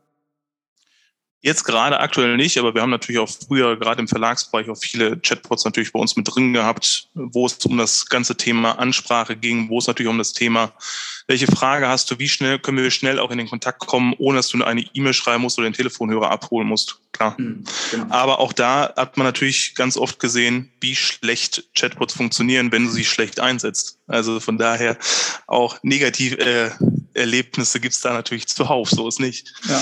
Jetzt 1.45 1.65
gerade 1.65 1.99
aktuell 1.99 2.37
nicht, 2.37 2.57
aber 2.57 2.73
wir 2.73 2.81
haben 2.81 2.89
natürlich 2.89 3.19
auch 3.19 3.29
früher 3.29 3.77
gerade 3.77 3.99
im 3.99 4.07
Verlagsbereich 4.07 4.69
auch 4.69 4.77
viele 4.77 5.19
Chatbots 5.19 5.65
natürlich 5.65 5.91
bei 5.91 5.99
uns 5.99 6.15
mit 6.15 6.25
drin 6.33 6.53
gehabt, 6.53 7.09
wo 7.15 7.45
es 7.45 7.57
um 7.65 7.77
das 7.77 8.05
ganze 8.05 8.37
Thema 8.37 8.79
Ansprache 8.79 9.35
ging, 9.35 9.67
wo 9.67 9.77
es 9.77 9.87
natürlich 9.87 10.09
um 10.09 10.17
das 10.17 10.31
Thema, 10.31 10.71
welche 11.27 11.47
Frage 11.47 11.85
hast 11.89 12.09
du, 12.09 12.17
wie 12.17 12.29
schnell 12.29 12.59
können 12.59 12.77
wir 12.77 12.89
schnell 12.91 13.19
auch 13.19 13.29
in 13.29 13.39
den 13.39 13.49
Kontakt 13.49 13.79
kommen, 13.79 14.13
ohne 14.19 14.37
dass 14.37 14.47
du 14.47 14.63
eine 14.63 14.85
E-Mail 14.93 15.13
schreiben 15.13 15.41
musst 15.41 15.57
oder 15.57 15.69
den 15.69 15.73
Telefonhörer 15.73 16.31
abholen 16.31 16.67
musst. 16.69 16.99
Klar. 17.11 17.35
Mhm, 17.37 17.65
genau. 17.91 18.05
Aber 18.09 18.39
auch 18.39 18.53
da 18.53 18.93
hat 18.95 19.17
man 19.17 19.27
natürlich 19.27 19.75
ganz 19.75 19.97
oft 19.97 20.19
gesehen, 20.19 20.71
wie 20.79 20.95
schlecht 20.95 21.65
Chatbots 21.75 22.13
funktionieren, 22.13 22.71
wenn 22.71 22.85
du 22.85 22.89
sie 22.89 23.03
schlecht 23.03 23.41
einsetzt. 23.41 23.99
Also 24.07 24.39
von 24.39 24.57
daher 24.57 24.97
auch 25.47 25.77
negativ 25.83 26.37
äh, 26.37 26.71
Erlebnisse 27.13 27.79
gibt 27.79 27.93
es 27.93 28.01
da 28.01 28.13
natürlich 28.13 28.47
zuhauf, 28.47 28.89
so 28.89 29.07
ist 29.07 29.19
nicht. 29.19 29.53
Ja. 29.67 29.79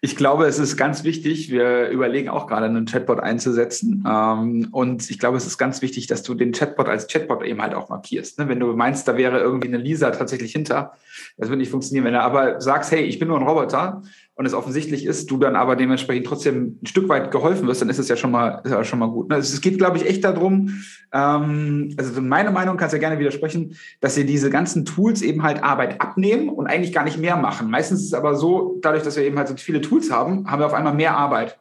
Ich 0.00 0.16
glaube, 0.16 0.46
es 0.46 0.58
ist 0.58 0.76
ganz 0.76 1.04
wichtig, 1.04 1.50
wir 1.50 1.88
überlegen 1.88 2.28
auch 2.28 2.46
gerade 2.46 2.66
einen 2.66 2.86
Chatbot 2.86 3.20
einzusetzen. 3.20 4.04
Ähm, 4.08 4.68
und 4.70 5.10
ich 5.10 5.18
glaube, 5.18 5.36
es 5.36 5.46
ist 5.46 5.58
ganz 5.58 5.82
wichtig, 5.82 6.06
dass 6.06 6.22
du 6.22 6.34
den 6.34 6.52
Chatbot 6.52 6.88
als 6.88 7.06
Chatbot 7.06 7.42
eben 7.42 7.60
halt 7.60 7.74
auch 7.74 7.88
markierst. 7.88 8.38
Ne? 8.38 8.48
Wenn 8.48 8.60
du 8.60 8.72
meinst, 8.74 9.08
da 9.08 9.16
wäre 9.16 9.40
irgendwie 9.40 9.68
eine 9.68 9.78
Lisa 9.78 10.10
tatsächlich 10.10 10.52
hinter, 10.52 10.92
das 11.36 11.48
wird 11.48 11.58
nicht 11.58 11.70
funktionieren. 11.70 12.04
Wenn 12.04 12.14
du 12.14 12.22
aber 12.22 12.60
sagst, 12.60 12.92
hey, 12.92 13.02
ich 13.02 13.18
bin 13.18 13.28
nur 13.28 13.38
ein 13.38 13.46
Roboter, 13.46 14.02
und 14.36 14.46
es 14.46 14.54
offensichtlich 14.54 15.04
ist, 15.06 15.30
du 15.30 15.38
dann 15.38 15.54
aber 15.54 15.76
dementsprechend 15.76 16.26
trotzdem 16.26 16.78
ein 16.82 16.86
Stück 16.86 17.08
weit 17.08 17.30
geholfen 17.30 17.68
wirst, 17.68 17.82
dann 17.82 17.88
ist 17.88 17.98
es 17.98 18.08
ja 18.08 18.16
schon 18.16 18.32
mal, 18.32 18.62
ja 18.66 18.82
schon 18.82 18.98
mal 18.98 19.06
gut. 19.06 19.28
Ne? 19.28 19.36
Es 19.36 19.60
geht, 19.60 19.78
glaube 19.78 19.96
ich, 19.96 20.06
echt 20.06 20.24
darum, 20.24 20.82
ähm, 21.12 21.94
also 21.96 22.20
meine 22.20 22.50
Meinung 22.50 22.76
kannst 22.76 22.92
du 22.92 22.96
ja 22.96 23.00
gerne 23.00 23.20
widersprechen, 23.20 23.76
dass 24.00 24.16
sie 24.16 24.26
diese 24.26 24.50
ganzen 24.50 24.84
Tools 24.84 25.22
eben 25.22 25.44
halt 25.44 25.62
Arbeit 25.62 26.00
abnehmen 26.00 26.48
und 26.48 26.66
eigentlich 26.66 26.92
gar 26.92 27.04
nicht 27.04 27.18
mehr 27.18 27.36
machen. 27.36 27.70
Meistens 27.70 28.00
ist 28.00 28.06
es 28.06 28.14
aber 28.14 28.34
so, 28.34 28.78
dadurch, 28.82 29.04
dass 29.04 29.16
wir 29.16 29.24
eben 29.24 29.38
halt 29.38 29.48
so 29.48 29.56
viele 29.56 29.80
Tools 29.80 30.10
haben, 30.10 30.50
haben 30.50 30.58
wir 30.58 30.66
auf 30.66 30.74
einmal 30.74 30.94
mehr 30.94 31.16
Arbeit. 31.16 31.58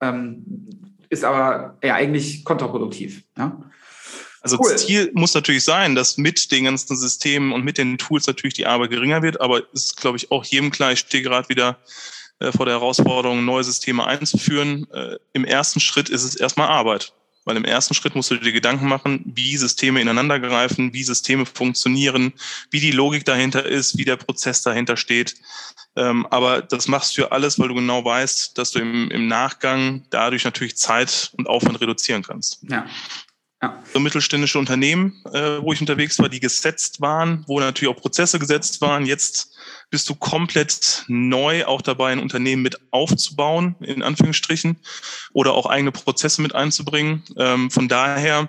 Ähm, 0.00 0.44
ist 1.10 1.24
aber 1.24 1.76
ja 1.84 1.94
eigentlich 1.94 2.44
kontraproduktiv. 2.44 3.24
Ja? 3.36 3.60
Also 4.44 4.58
cool. 4.60 4.76
Ziel 4.76 5.10
muss 5.14 5.32
natürlich 5.32 5.64
sein, 5.64 5.94
dass 5.94 6.18
mit 6.18 6.52
den 6.52 6.64
ganzen 6.64 6.98
Systemen 6.98 7.50
und 7.52 7.64
mit 7.64 7.78
den 7.78 7.96
Tools 7.96 8.26
natürlich 8.26 8.52
die 8.52 8.66
Arbeit 8.66 8.90
geringer 8.90 9.22
wird, 9.22 9.40
aber 9.40 9.62
es 9.72 9.86
ist, 9.86 9.96
glaube 9.96 10.18
ich, 10.18 10.30
auch 10.30 10.44
jedem 10.44 10.70
klar, 10.70 10.92
ich 10.92 10.98
stehe 10.98 11.22
gerade 11.22 11.48
wieder 11.48 11.78
äh, 12.40 12.52
vor 12.52 12.66
der 12.66 12.74
Herausforderung, 12.74 13.46
neue 13.46 13.64
Systeme 13.64 14.06
einzuführen. 14.06 14.86
Äh, 14.92 15.16
Im 15.32 15.46
ersten 15.46 15.80
Schritt 15.80 16.10
ist 16.10 16.24
es 16.24 16.36
erstmal 16.36 16.68
Arbeit. 16.68 17.14
Weil 17.46 17.58
im 17.58 17.64
ersten 17.66 17.92
Schritt 17.92 18.14
musst 18.14 18.30
du 18.30 18.36
dir 18.36 18.52
Gedanken 18.52 18.88
machen, 18.88 19.22
wie 19.26 19.58
Systeme 19.58 20.00
ineinander 20.00 20.40
greifen, 20.40 20.94
wie 20.94 21.02
Systeme 21.02 21.44
funktionieren, 21.44 22.32
wie 22.70 22.80
die 22.80 22.90
Logik 22.90 23.26
dahinter 23.26 23.66
ist, 23.66 23.98
wie 23.98 24.06
der 24.06 24.16
Prozess 24.16 24.62
dahinter 24.62 24.96
steht. 24.96 25.34
Ähm, 25.94 26.26
aber 26.30 26.62
das 26.62 26.88
machst 26.88 27.16
du 27.16 27.22
ja 27.22 27.28
alles, 27.28 27.58
weil 27.58 27.68
du 27.68 27.74
genau 27.74 28.02
weißt, 28.02 28.56
dass 28.56 28.70
du 28.70 28.78
im, 28.78 29.10
im 29.10 29.28
Nachgang 29.28 30.04
dadurch 30.08 30.44
natürlich 30.44 30.76
Zeit 30.76 31.32
und 31.36 31.46
Aufwand 31.46 31.80
reduzieren 31.80 32.22
kannst. 32.22 32.60
Ja. 32.62 32.86
So 33.92 34.00
mittelständische 34.00 34.58
Unternehmen, 34.58 35.22
äh, 35.32 35.58
wo 35.60 35.72
ich 35.72 35.80
unterwegs 35.80 36.18
war, 36.18 36.28
die 36.28 36.40
gesetzt 36.40 37.00
waren, 37.00 37.44
wo 37.46 37.60
natürlich 37.60 37.94
auch 37.94 38.00
Prozesse 38.00 38.38
gesetzt 38.38 38.80
waren. 38.80 39.06
Jetzt 39.06 39.54
bist 39.90 40.08
du 40.08 40.14
komplett 40.14 41.04
neu 41.08 41.64
auch 41.66 41.82
dabei, 41.82 42.12
ein 42.12 42.18
Unternehmen 42.18 42.62
mit 42.62 42.78
aufzubauen, 42.90 43.76
in 43.80 44.02
Anführungsstrichen, 44.02 44.76
oder 45.32 45.54
auch 45.54 45.66
eigene 45.66 45.92
Prozesse 45.92 46.42
mit 46.42 46.54
einzubringen. 46.54 47.22
Ähm, 47.36 47.70
von 47.70 47.88
daher 47.88 48.48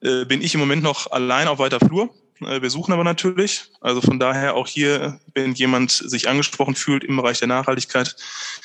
äh, 0.00 0.24
bin 0.24 0.42
ich 0.42 0.54
im 0.54 0.60
Moment 0.60 0.82
noch 0.82 1.10
allein 1.10 1.48
auf 1.48 1.58
weiter 1.58 1.80
Flur. 1.80 2.14
Äh, 2.40 2.62
wir 2.62 2.70
suchen 2.70 2.92
aber 2.92 3.04
natürlich. 3.04 3.64
Also 3.80 4.00
von 4.00 4.18
daher 4.18 4.54
auch 4.54 4.68
hier, 4.68 5.20
wenn 5.34 5.54
jemand 5.54 5.90
sich 5.90 6.28
angesprochen 6.28 6.74
fühlt, 6.74 7.04
im 7.04 7.16
Bereich 7.16 7.38
der 7.38 7.48
Nachhaltigkeit 7.48 8.16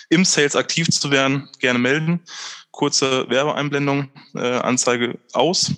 im 0.09 0.25
Sales 0.25 0.55
aktiv 0.55 0.89
zu 0.89 1.11
werden, 1.11 1.49
gerne 1.59 1.79
melden 1.79 2.21
kurze 2.81 3.29
Werbeeinblendung, 3.29 4.09
äh, 4.33 4.39
Anzeige 4.39 5.19
aus. 5.33 5.71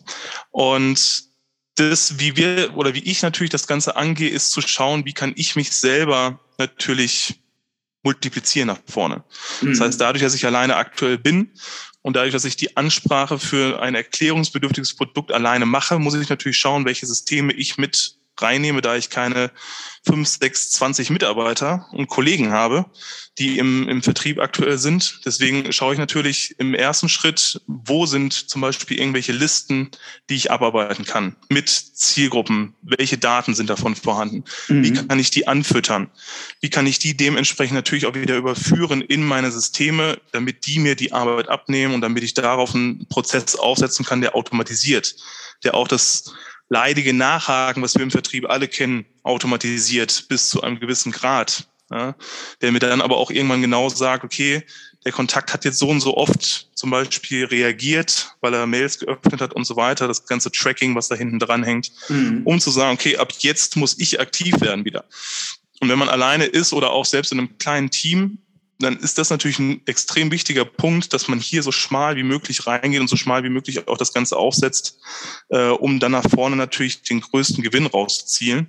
Und 0.52 1.26
das, 1.76 2.18
wie 2.18 2.38
wir 2.38 2.78
oder 2.78 2.94
wie 2.94 3.04
ich 3.04 3.22
natürlich 3.22 3.52
das 3.52 3.68
Ganze 3.68 3.98
angehe, 3.98 4.30
ist 4.30 4.52
zu 4.52 4.62
schauen, 4.62 5.04
wie 5.04 5.12
kann 5.12 5.34
ich 5.36 5.58
mich 5.58 5.74
selber 5.74 6.40
natürlich 6.58 7.42
multiplizieren 8.04 8.68
nach 8.68 8.80
vorne. 8.88 9.22
Mhm. 9.60 9.72
Das 9.72 9.82
heißt, 9.82 10.00
dadurch, 10.00 10.24
dass 10.24 10.34
ich 10.34 10.46
alleine 10.46 10.78
aktuell 10.78 11.18
bin 11.18 11.52
Und 12.04 12.16
dadurch, 12.16 12.34
dass 12.34 12.46
ich 12.46 12.58
die 12.58 12.78
Ansprache 12.78 13.40
für 13.40 13.82
ein 13.82 13.96
erklärungsbedürftiges 13.96 14.96
Produkt 14.96 15.32
alleine 15.32 15.66
mache, 15.66 16.00
muss 16.00 16.14
ich 16.14 16.30
natürlich 16.30 16.58
schauen, 16.58 16.86
welche 16.86 17.06
Systeme 17.06 17.54
ich 17.54 17.78
mit 17.78 18.18
reinnehme, 18.38 18.82
da 18.82 18.96
ich 18.96 19.10
keine 19.10 19.52
5, 20.06 20.28
6, 20.28 20.72
20 20.72 21.10
Mitarbeiter 21.12 21.88
und 21.92 22.08
Kollegen 22.08 22.52
habe, 22.52 22.86
die 23.40 23.58
im, 23.58 23.88
im 23.88 24.04
Vertrieb 24.04 24.40
aktuell 24.40 24.78
sind. 24.78 25.22
Deswegen 25.26 25.72
schaue 25.72 25.94
ich 25.94 26.00
natürlich 26.00 26.56
im 26.60 26.74
ersten 26.74 27.10
Schritt, 27.10 27.62
wo 27.68 28.06
sind 28.06 28.34
zum 28.34 28.62
Beispiel 28.62 29.00
irgendwelche 29.00 29.32
Listen, 29.32 29.90
die 30.30 30.36
ich 30.36 30.52
abarbeiten 30.52 31.06
kann 31.06 31.36
mit 31.50 31.70
Zielgruppen. 31.70 32.76
Welche 32.82 33.18
Daten 33.18 33.56
sind 33.56 33.70
davon 33.70 33.96
vorhanden? 33.96 34.44
Mhm. 34.68 34.84
Wie 34.84 34.94
kann 34.94 35.20
ich 35.20 35.32
die 35.32 35.48
anfüttern? 35.48 36.12
Wie 36.60 36.70
kann 36.70 36.86
ich 36.86 37.00
die 37.00 37.16
dementsprechend 37.16 37.76
natürlich 37.76 38.06
auch 38.06 38.16
wieder 38.16 38.36
überführen 38.36 39.02
in 39.02 39.24
meine 39.24 39.52
Systeme, 39.52 40.20
damit 40.32 40.66
die 40.66 40.80
mir 40.80 40.96
die 40.96 41.14
Arbeit 41.14 41.50
abnehmen 41.50 41.96
und 41.96 42.02
damit 42.02 42.24
ich 42.24 42.34
darauf 42.34 42.76
einen 42.76 43.08
Prozess 43.08 43.56
aufsetzen 43.56 44.06
kann, 44.06 44.22
der 44.22 44.36
automatisiert, 44.36 45.16
der 45.64 45.76
auch 45.76 45.88
das 45.88 46.34
leidige 46.74 47.14
Nachhaken, 47.14 47.84
was 47.84 47.94
wir 47.96 48.02
im 48.02 48.10
Vertrieb 48.10 48.50
alle 48.50 48.68
kennen, 48.68 49.06
automatisiert 49.22 50.26
bis 50.28 50.50
zu 50.50 50.62
einem 50.64 50.80
gewissen 50.80 51.12
Grad. 51.12 51.68
Ja, 51.92 52.16
der 52.62 52.72
mir 52.72 52.80
dann 52.80 53.02
aber 53.02 53.18
auch 53.18 53.30
irgendwann 53.30 53.62
genau 53.62 53.88
sagt, 53.90 54.24
okay, 54.24 54.64
der 55.06 55.12
Kontakt 55.12 55.54
hat 55.54 55.66
jetzt 55.66 55.78
so 55.78 55.90
und 55.90 56.00
so 56.00 56.18
oft 56.18 56.70
zum 56.74 56.90
Beispiel 56.90 57.46
reagiert, 57.46 58.36
weil 58.42 58.56
er 58.56 58.66
Mails 58.66 58.98
geöffnet 58.98 59.42
hat 59.42 59.54
und 59.54 59.66
so 59.66 59.76
weiter, 59.76 60.08
das 60.08 60.26
ganze 60.26 60.50
Tracking, 60.50 60.96
was 60.96 61.10
da 61.10 61.16
hinten 61.16 61.38
dran 61.38 61.64
hängt, 61.64 61.92
mhm. 62.10 62.42
um 62.46 62.60
zu 62.60 62.72
sagen, 62.72 62.96
okay, 62.96 63.18
ab 63.18 63.32
jetzt 63.40 63.76
muss 63.76 64.00
ich 64.00 64.20
aktiv 64.20 64.60
werden 64.62 64.86
wieder. 64.86 65.06
Und 65.82 65.90
wenn 65.90 66.00
man 66.00 66.10
alleine 66.10 66.46
ist 66.46 66.74
oder 66.74 66.92
auch 66.92 67.06
selbst 67.06 67.32
in 67.32 67.38
einem 67.38 67.58
kleinen 67.60 67.92
Team, 67.92 68.40
dann 68.84 68.98
ist 68.98 69.18
das 69.18 69.30
natürlich 69.30 69.60
ein 69.60 69.82
extrem 69.86 70.32
wichtiger 70.32 70.66
Punkt, 70.66 71.14
dass 71.14 71.28
man 71.28 71.40
hier 71.40 71.64
so 71.64 71.72
schmal 71.72 72.16
wie 72.16 72.24
möglich 72.24 72.68
reingeht 72.68 73.02
und 73.02 73.08
so 73.08 73.16
schmal 73.16 73.44
wie 73.44 73.50
möglich 73.50 73.88
auch 73.88 73.98
das 73.98 74.14
Ganze 74.14 74.38
aufsetzt, 74.38 75.00
äh, 75.50 75.70
um 75.70 76.00
dann 76.00 76.12
nach 76.12 76.30
vorne 76.30 76.56
natürlich 76.56 77.02
den 77.02 77.22
größten 77.22 77.64
Gewinn 77.64 77.86
rauszuzielen, 77.86 78.68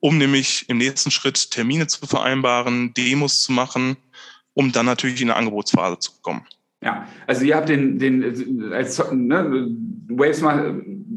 um 0.00 0.18
nämlich 0.18 0.68
im 0.68 0.78
nächsten 0.78 1.10
Schritt 1.10 1.50
Termine 1.50 1.86
zu 1.86 2.06
vereinbaren, 2.06 2.92
Demos 2.94 3.42
zu 3.42 3.52
machen, 3.52 3.96
um 4.54 4.72
dann 4.72 4.86
natürlich 4.86 5.20
in 5.20 5.30
eine 5.30 5.38
Angebotsphase 5.38 5.98
zu 5.98 6.12
kommen. 6.20 6.46
Ja, 6.82 7.06
also 7.28 7.44
ihr 7.44 7.56
habt 7.56 7.68
den, 7.68 7.98
den 7.98 8.72
als 8.72 8.98
ne, 9.12 9.68
Waves 10.08 10.42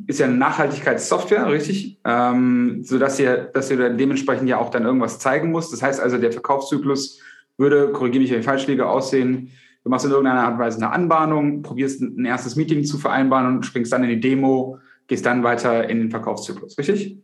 ist 0.08 0.20
ja 0.20 0.28
eine 0.28 0.36
Nachhaltigkeitssoftware, 0.36 1.48
richtig? 1.48 2.00
Ähm, 2.06 2.84
so 2.84 3.00
dass 3.00 3.20
ihr, 3.20 3.50
dass 3.54 3.72
ihr 3.72 3.90
dementsprechend 3.90 4.48
ja 4.48 4.58
auch 4.58 4.70
dann 4.70 4.86
irgendwas 4.86 5.20
zeigen 5.20 5.52
muss. 5.52 5.72
Das 5.72 5.82
heißt 5.82 6.00
also, 6.00 6.18
der 6.18 6.32
Verkaufszyklus 6.32 7.20
würde, 7.58 7.92
korrigiere 7.92 8.22
mich, 8.22 8.32
wenn 8.32 8.40
ich 8.40 8.46
falsch 8.46 8.68
liege, 8.68 8.88
aussehen. 8.88 9.52
Du 9.84 9.90
machst 9.90 10.06
in 10.06 10.12
irgendeiner 10.12 10.44
Art 10.44 10.54
und 10.54 10.60
Weise 10.60 10.78
eine 10.78 10.92
Anbahnung, 10.92 11.62
probierst 11.62 12.02
ein 12.02 12.26
erstes 12.26 12.56
Meeting 12.56 12.84
zu 12.84 12.98
vereinbaren 12.98 13.48
und 13.48 13.66
springst 13.66 13.94
dann 13.94 14.04
in 14.04 14.10
die 14.10 14.20
Demo, 14.20 14.80
gehst 15.08 15.26
dann 15.26 15.44
weiter 15.44 15.88
in 15.90 16.00
den 16.00 16.10
Verkaufszyklus, 16.10 16.78
richtig? 16.78 17.18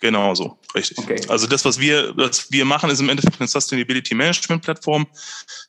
Genau 0.00 0.32
so, 0.34 0.58
richtig. 0.76 0.98
Okay. 0.98 1.20
Also 1.28 1.48
das, 1.48 1.64
was 1.64 1.80
wir, 1.80 2.12
was 2.16 2.52
wir 2.52 2.64
machen, 2.64 2.88
ist 2.88 3.00
im 3.00 3.08
Endeffekt 3.08 3.40
eine 3.40 3.48
Sustainability 3.48 4.14
Management 4.14 4.62
Plattform 4.62 5.08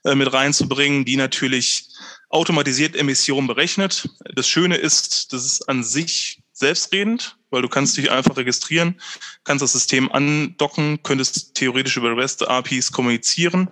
äh, 0.03 0.13
mit 0.13 0.31
reinzubringen, 0.31 1.03
die 1.03 1.15
natürlich 1.15 1.87
automatisiert 2.29 2.95
Emissionen 2.95 3.47
berechnet. 3.47 4.07
Das 4.35 4.47
Schöne 4.47 4.77
ist, 4.77 5.33
das 5.33 5.45
ist 5.45 5.67
an 5.67 5.83
sich 5.83 6.38
selbstredend, 6.59 7.37
weil 7.49 7.61
du 7.61 7.69
kannst 7.69 7.97
dich 7.97 8.11
einfach 8.11 8.37
registrieren, 8.37 8.99
kannst 9.43 9.63
das 9.63 9.71
System 9.71 10.11
andocken, 10.11 11.01
könntest 11.03 11.55
theoretisch 11.55 11.97
über 11.97 12.15
REST 12.15 12.47
APIs 12.47 12.91
kommunizieren. 12.91 13.69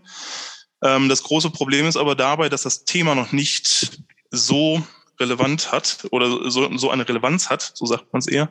Ähm, 0.82 1.10
das 1.10 1.23
große 1.23 1.52
Problem 1.52 1.86
ist 1.86 1.97
aber 1.97 2.15
dabei, 2.15 2.50
dass 2.50 2.63
das 2.63 2.86
Thema 2.86 3.15
noch 3.15 3.32
nicht 3.32 4.02
so 4.32 4.82
relevant 5.19 5.71
hat 5.71 6.08
oder 6.12 6.49
so, 6.49 6.75
so 6.77 6.91
eine 6.91 7.08
Relevanz 7.08 7.49
hat, 7.49 7.71
so 7.73 7.86
sagt 7.86 8.12
man 8.13 8.19
es 8.19 8.27
eher, 8.27 8.49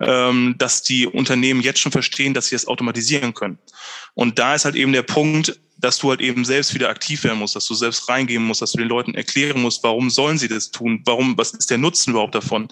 ähm, 0.00 0.54
dass 0.58 0.82
die 0.82 1.06
Unternehmen 1.06 1.60
jetzt 1.60 1.80
schon 1.80 1.92
verstehen, 1.92 2.34
dass 2.34 2.46
sie 2.46 2.56
es 2.56 2.66
automatisieren 2.66 3.34
können. 3.34 3.58
Und 4.14 4.38
da 4.38 4.54
ist 4.54 4.64
halt 4.64 4.74
eben 4.74 4.92
der 4.92 5.02
Punkt, 5.02 5.58
dass 5.78 5.98
du 5.98 6.10
halt 6.10 6.20
eben 6.20 6.44
selbst 6.44 6.74
wieder 6.74 6.90
aktiv 6.90 7.24
werden 7.24 7.38
musst, 7.38 7.56
dass 7.56 7.66
du 7.66 7.74
selbst 7.74 8.08
reingehen 8.08 8.44
musst, 8.44 8.60
dass 8.60 8.72
du 8.72 8.78
den 8.78 8.88
Leuten 8.88 9.14
erklären 9.14 9.62
musst, 9.62 9.82
warum 9.82 10.10
sollen 10.10 10.36
sie 10.36 10.48
das 10.48 10.70
tun, 10.70 11.00
warum, 11.06 11.38
was 11.38 11.52
ist 11.52 11.70
der 11.70 11.78
Nutzen 11.78 12.10
überhaupt 12.10 12.34
davon. 12.34 12.68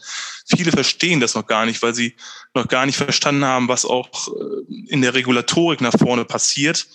Viele 0.47 0.71
verstehen 0.73 1.21
das 1.21 1.35
noch 1.35 1.47
gar 1.47 1.65
nicht, 1.65 1.81
weil 1.83 1.95
sie 1.95 2.15
noch 2.55 2.69
gar 2.69 2.85
nicht 2.85 2.97
verstanden 2.97 3.45
haben, 3.45 3.69
was 3.69 3.87
auch 3.87 4.29
äh, 4.29 4.93
in 4.93 5.01
der 5.01 5.15
Regulatorik 5.15 5.81
nach 5.81 5.95
vorne 5.99 6.25
passiert 6.25 6.87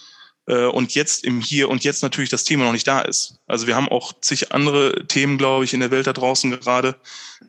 und 0.46 0.94
jetzt 0.94 1.24
im 1.24 1.40
Hier 1.40 1.70
und 1.70 1.84
Jetzt 1.84 2.04
natürlich 2.04 2.30
das 2.30 2.44
Thema 2.44 2.66
noch 2.66 2.74
nicht 2.74 2.88
da 2.88 3.00
ist. 3.02 3.40
Also 3.48 3.66
wir 3.66 3.76
haben 3.76 3.88
auch 3.88 4.14
zig 4.20 4.52
andere 4.52 5.06
Themen, 5.08 5.38
glaube 5.38 5.64
ich, 5.64 5.74
in 5.74 5.80
der 5.80 5.92
Welt 5.92 6.08
da 6.08 6.14
draußen 6.14 6.52
gerade 6.52 6.96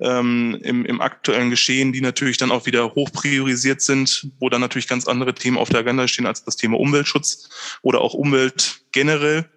ähm, 0.01 0.59
im, 0.63 0.85
im 0.85 1.01
aktuellen 1.01 1.51
Geschehen, 1.51 1.93
die 1.93 2.01
natürlich 2.01 2.37
dann 2.37 2.53
auch 2.53 2.67
wieder 2.67 2.95
hoch 2.95 3.11
priorisiert 3.13 3.83
sind, 3.83 4.29
wo 4.39 4.49
dann 4.49 4.61
natürlich 4.61 4.87
ganz 4.87 5.09
andere 5.09 5.35
Themen 5.35 5.59
auf 5.59 5.71
der 5.71 5.81
Agenda 5.81 6.07
stehen 6.07 6.27
als 6.27 6.45
das 6.45 6.57
Thema 6.57 6.79
Umweltschutz 6.79 7.49
oder 7.83 8.01
auch 8.01 8.15
Umwelt 8.15 8.83
generell. 8.93 9.49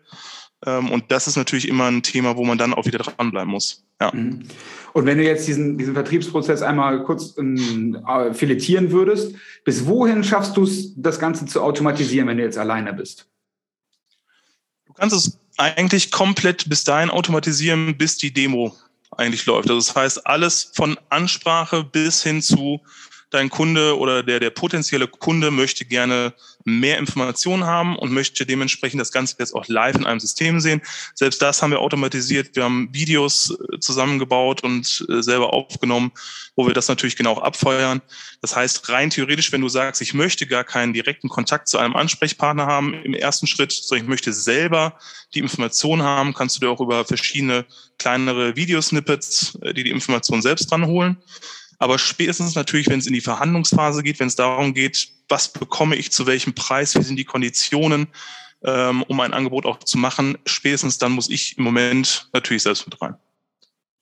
Ähm, 0.68 0.92
und 0.92 1.12
das 1.12 1.28
ist 1.28 1.38
natürlich 1.38 1.68
immer 1.68 1.86
ein 1.86 2.04
Thema, 2.04 2.36
wo 2.36 2.44
man 2.44 2.58
dann 2.58 2.74
auch 2.74 2.86
wieder 2.86 3.00
dranbleiben 3.00 3.50
muss. 3.50 3.86
Ja. 4.02 4.12
Mhm. 4.14 4.44
Und 4.94 5.06
wenn 5.06 5.18
du 5.18 5.24
jetzt 5.24 5.48
diesen, 5.48 5.78
diesen 5.78 5.94
Vertriebsprozess 5.94 6.62
einmal 6.62 7.04
kurz 7.04 7.36
äh, 7.38 8.34
filetieren 8.34 8.92
würdest, 8.92 9.36
bis 9.64 9.86
wohin 9.86 10.24
schaffst 10.24 10.58
du 10.58 10.64
es, 10.64 10.94
das 10.96 11.20
Ganze 11.20 11.46
zu 11.46 11.62
automatisieren, 11.62 12.28
wenn 12.28 12.38
du 12.38 12.44
jetzt 12.44 12.58
alleine 12.58 12.94
bist? 12.94 13.28
Du 14.86 14.94
kannst 14.94 15.16
es 15.16 15.40
eigentlich 15.58 16.12
komplett 16.12 16.68
bis 16.70 16.84
dahin 16.84 17.10
automatisieren, 17.10 17.98
bis 17.98 18.18
die 18.18 18.34
Demo 18.34 18.76
eigentlich 19.12 19.46
läuft. 19.46 19.70
Also 19.70 19.80
das 19.80 19.96
heißt, 19.96 20.28
alles 20.28 20.72
von 20.74 20.98
Ansprache 21.10 21.84
bis 21.84 22.24
hin 22.24 22.42
zu 22.42 22.82
dein 23.30 23.50
Kunde 23.50 23.98
oder 23.98 24.24
der, 24.24 24.40
der 24.40 24.50
potenzielle 24.50 25.08
Kunde 25.08 25.52
möchte 25.52 25.86
gerne 25.86 26.34
mehr 26.64 26.98
Informationen 26.98 27.66
haben 27.66 27.98
und 27.98 28.12
möchte 28.12 28.46
dementsprechend 28.46 29.00
das 29.00 29.12
Ganze 29.12 29.36
jetzt 29.40 29.54
auch 29.54 29.68
live 29.68 29.96
in 29.96 30.06
einem 30.06 30.20
System 30.20 30.60
sehen. 30.60 30.82
Selbst 31.16 31.42
das 31.42 31.62
haben 31.62 31.72
wir 31.72 31.80
automatisiert. 31.80 32.56
Wir 32.56 32.64
haben 32.64 32.90
Videos 32.92 33.52
äh, 33.52 33.80
zusammengebaut 33.80 34.64
und 34.64 35.06
äh, 35.10 35.22
selber 35.22 35.54
aufgenommen, 35.54 36.12
wo 36.56 36.68
wir 36.68 36.74
das 36.74 36.88
natürlich 36.88 37.16
genau 37.16 37.38
abfeuern. 37.40 38.02
Das 38.42 38.56
heißt, 38.56 38.90
rein 38.90 39.10
theoretisch, 39.10 39.52
wenn 39.52 39.62
du 39.62 39.70
sagst, 39.70 40.02
ich 40.02 40.14
möchte 40.14 40.46
gar 40.46 40.64
keinen 40.64 40.94
direkten 40.94 41.30
Kontakt 41.30 41.68
zu 41.68 41.78
einem 41.78 41.96
Ansprechpartner 41.96 42.66
haben 42.66 42.94
im 42.94 43.14
ersten 43.14 43.48
Schritt, 43.48 43.72
sondern 43.72 44.06
ich 44.06 44.10
möchte 44.10 44.34
selber 44.34 44.98
die 45.34 45.40
Information 45.40 46.04
haben, 46.04 46.34
kannst 46.34 46.58
du 46.58 46.60
dir 46.60 46.70
auch 46.70 46.82
über 46.82 47.06
verschiedene 47.06 47.66
kleinere 47.98 48.56
Videosnippets 48.56 49.58
äh, 49.62 49.74
die 49.74 49.84
die 49.84 49.92
Information 49.92 50.42
selbst 50.42 50.70
dran 50.70 50.86
holen. 50.86 51.18
Aber 51.80 52.00
spätestens 52.00 52.56
natürlich, 52.56 52.88
wenn 52.88 53.00
es 53.00 53.08
in 53.08 53.14
die 53.14 53.22
Verhandlungsphase 53.22 54.04
geht, 54.04 54.20
wenn 54.20 54.28
es 54.28 54.36
darum 54.36 54.74
geht, 54.74 55.10
was 55.30 55.52
bekomme 55.52 55.96
ich 55.96 56.12
zu 56.12 56.26
welchem 56.26 56.54
Preis, 56.54 56.96
wie 56.96 57.04
sind 57.04 57.18
die 57.18 57.26
Konditionen, 57.26 58.08
ähm, 58.64 59.04
um 59.04 59.20
ein 59.20 59.34
Angebot 59.34 59.66
auch 59.66 59.80
zu 59.80 59.98
machen, 59.98 60.38
spätestens 60.46 60.98
dann 60.98 61.12
muss 61.12 61.30
ich 61.30 61.58
im 61.58 61.64
Moment 61.64 62.30
natürlich 62.34 62.64
selbst 62.64 62.88
mit 62.88 63.00
rein. 63.02 63.16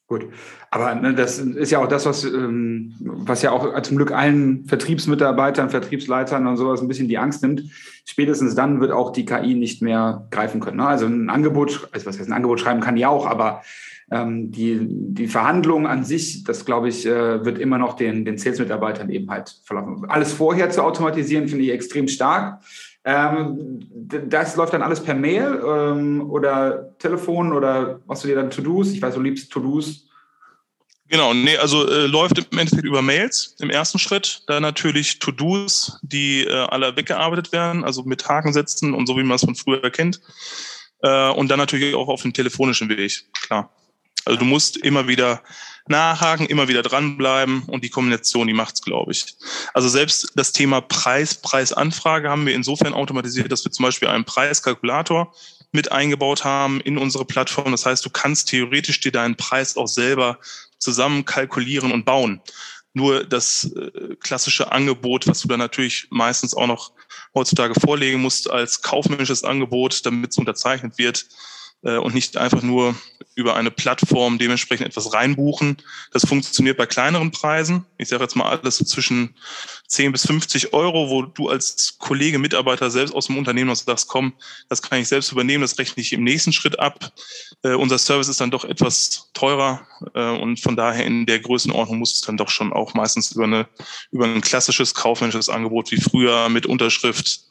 Gut, 0.08 0.28
aber 0.70 0.94
ne, 0.94 1.16
das 1.16 1.40
ist 1.40 1.72
ja 1.72 1.80
auch 1.80 1.88
das, 1.88 2.06
was, 2.06 2.24
ähm, 2.24 2.94
was 3.00 3.42
ja 3.42 3.52
auch 3.52 3.82
zum 3.82 3.98
Glück 3.98 4.12
allen 4.12 4.66
Vertriebsmitarbeitern, 4.66 5.72
Vertriebsleitern 5.72 6.46
und 6.46 6.58
sowas 6.58 6.80
ein 6.80 6.88
bisschen 6.88 7.08
die 7.08 7.18
Angst 7.18 7.42
nimmt. 7.42 7.64
Spätestens 8.06 8.54
dann 8.54 8.82
wird 8.82 8.92
auch 8.92 9.12
die 9.12 9.26
KI 9.26 9.56
nicht 9.56 9.82
mehr 9.82 10.28
greifen 10.30 10.60
können. 10.60 10.78
Ne? 10.78 10.86
Also 10.86 11.08
ein 11.08 11.32
Angebot, 11.32 11.90
also 11.92 12.06
was 12.06 12.20
heißt 12.20 12.30
ein 12.30 12.34
Angebot 12.34 12.60
schreiben 12.60 12.82
kann 12.82 12.96
die 12.96 13.08
auch, 13.08 13.26
aber 13.26 13.64
ähm, 14.12 14.52
die, 14.52 14.80
die 14.82 15.28
Verhandlung 15.28 15.88
an 15.88 16.04
sich, 16.04 16.44
das 16.44 16.66
glaube 16.66 16.90
ich, 16.90 17.06
äh, 17.06 17.44
wird 17.44 17.58
immer 17.58 17.78
noch 17.78 17.96
den, 17.96 18.26
den 18.26 18.38
Sales-Mitarbeitern 18.38 19.10
eben 19.10 19.30
halt 19.30 19.56
verlaufen. 19.64 20.06
Alles 20.08 20.34
vorher 20.34 20.70
zu 20.70 20.84
automatisieren, 20.84 21.48
finde 21.48 21.66
ich 21.66 21.72
extrem 21.72 22.08
stark. 22.08 22.62
Ähm, 23.04 23.80
das 23.92 24.56
läuft 24.56 24.74
dann 24.74 24.82
alles 24.82 25.02
per 25.02 25.14
Mail 25.14 25.62
ähm, 25.64 26.30
oder 26.30 26.98
Telefon 26.98 27.54
oder 27.54 28.02
machst 28.08 28.24
du 28.24 28.28
dir 28.28 28.36
dann 28.36 28.50
To-Dos? 28.50 28.92
Ich 28.92 29.02
weiß, 29.02 29.14
du 29.14 29.22
liebst 29.22 29.52
To-Dos. 29.52 30.08
Genau, 31.08 31.36
nee, 31.36 31.56
also 31.58 31.88
äh, 31.88 32.08
läuft 32.08 32.40
im 32.40 32.58
Endeffekt 32.58 32.84
über 32.84 33.04
Mails 33.04 33.56
im 33.60 33.70
ersten 33.70 34.00
Schritt. 34.00 34.42
Dann 34.48 34.64
natürlich 34.64 35.20
To-Dos, 35.20 36.00
die 36.02 36.46
äh, 36.46 36.52
alle 36.52 36.96
weggearbeitet 36.96 37.52
werden, 37.52 37.84
also 37.84 38.04
mit 38.04 38.28
Haken 38.28 38.54
setzen 38.54 38.96
und 38.96 39.06
so 39.06 39.16
wie 39.18 39.24
man 39.24 39.36
es 39.36 39.46
von 39.46 39.54
früher 39.54 39.92
kennt. 39.92 40.20
Äh, 41.04 41.30
und 41.30 41.50
dann 41.52 41.60
natürlich 41.60 41.94
auch 41.94 42.08
auf 42.08 42.24
dem 42.24 42.34
telefonischen 42.34 42.90
Weg, 42.90 43.26
klar. 43.40 43.70
Also 44.24 44.40
du 44.40 44.46
musst 44.46 44.78
immer 44.78 45.08
wieder 45.08 45.42
nachhaken, 45.88 46.48
immer 46.48 46.68
wieder 46.68 46.82
dranbleiben 46.82 47.64
und 47.64 47.84
die 47.84 47.90
Kombination, 47.90 48.48
die 48.48 48.54
macht's, 48.54 48.82
glaube 48.82 49.12
ich. 49.12 49.36
Also 49.74 49.88
selbst 49.88 50.32
das 50.36 50.52
Thema 50.52 50.82
Preis, 50.82 51.36
Preisanfrage 51.36 52.30
haben 52.30 52.46
wir 52.46 52.56
insofern 52.56 52.94
automatisiert, 52.94 53.52
dass 53.52 53.64
wir 53.64 53.72
zum 53.72 53.84
Beispiel 53.84 54.08
einen 54.08 54.26
Preiskalkulator 54.26 55.34
mit 55.72 55.92
eingebaut 55.92 56.44
haben 56.44 56.82
in 56.82 56.98
unsere 56.98 57.26
Plattform. 57.26 57.72
Das 57.72 57.86
heißt, 57.86 58.04
du 58.04 58.10
kannst 58.10 58.50
theoretisch 58.50 59.00
dir 59.00 59.12
deinen 59.12 59.36
Preis 59.36 59.78
auch 59.78 59.88
selber 59.88 60.40
zusammen 60.80 61.26
kalkulieren 61.26 61.92
und 61.92 62.06
bauen. 62.06 62.42
Nur 62.94 63.26
das 63.26 63.66
äh, 63.76 64.16
klassische 64.22 64.72
Angebot, 64.72 65.28
was 65.28 65.42
du 65.42 65.48
dann 65.50 65.60
natürlich 65.60 66.08
meistens 66.10 66.56
auch 66.56 66.68
noch 66.68 66.94
heutzutage 67.34 67.78
vorlegen 67.80 68.22
musst 68.22 68.50
als 68.50 68.82
kaufmännisches 68.82 69.44
Angebot, 69.44 70.06
damit 70.06 70.32
es 70.32 70.38
unterzeichnet 70.38 70.98
wird, 70.98 71.26
äh, 71.84 71.98
und 71.98 72.14
nicht 72.14 72.38
einfach 72.38 72.62
nur 72.62 72.96
über 73.36 73.56
eine 73.56 73.70
Plattform 73.70 74.38
dementsprechend 74.38 74.88
etwas 74.88 75.14
reinbuchen. 75.14 75.78
Das 76.12 76.26
funktioniert 76.26 76.78
bei 76.78 76.86
kleineren 76.86 77.32
Preisen. 77.32 77.86
Ich 77.98 78.08
sage 78.08 78.24
jetzt 78.24 78.36
mal 78.36 78.50
alles 78.50 78.78
zwischen 78.78 79.36
10 79.88 80.14
bis 80.14 80.26
50 80.26 80.74
Euro, 80.74 81.10
wo 81.10 81.24
du 81.24 81.50
als 81.50 81.98
Kollege, 82.00 82.40
Mitarbeiter 82.40 82.90
selbst 82.90 83.14
aus 83.14 83.28
dem 83.28 83.38
Unternehmen 83.38 83.68
noch 83.68 83.76
sagst, 83.76 84.08
komm, 84.08 84.34
das 84.70 84.82
kann 84.82 85.00
ich 85.00 85.10
selbst 85.10 85.32
übernehmen, 85.32 85.62
das 85.62 85.78
rechne 85.78 86.02
ich 86.02 86.14
im 86.14 86.24
nächsten 86.24 86.54
Schritt 86.54 86.80
ab. 86.80 87.12
Äh, 87.64 87.74
unser 87.74 87.98
Service 87.98 88.30
ist 88.30 88.40
dann 88.40 88.52
doch 88.52 88.64
etwas 88.64 89.30
teurer 89.34 89.86
äh, 90.14 90.30
und 90.30 90.60
von 90.60 90.78
daher 90.78 91.06
in 91.06 91.26
der 91.26 91.40
Größenordnung 91.40 92.00
muss 92.00 92.14
es 92.14 92.22
dann 92.22 92.38
doch 92.38 92.50
schon 92.50 92.72
auch 92.72 92.94
meistens 92.94 93.34
über, 93.34 93.44
eine, 93.44 93.68
über 94.12 94.26
ein 94.26 94.42
klassisches 94.42 94.94
kaufmännisches 94.94 95.50
Angebot 95.50 95.92
wie 95.92 96.00
früher 96.00 96.48
mit 96.48 96.66
Unterschrift 96.66 97.42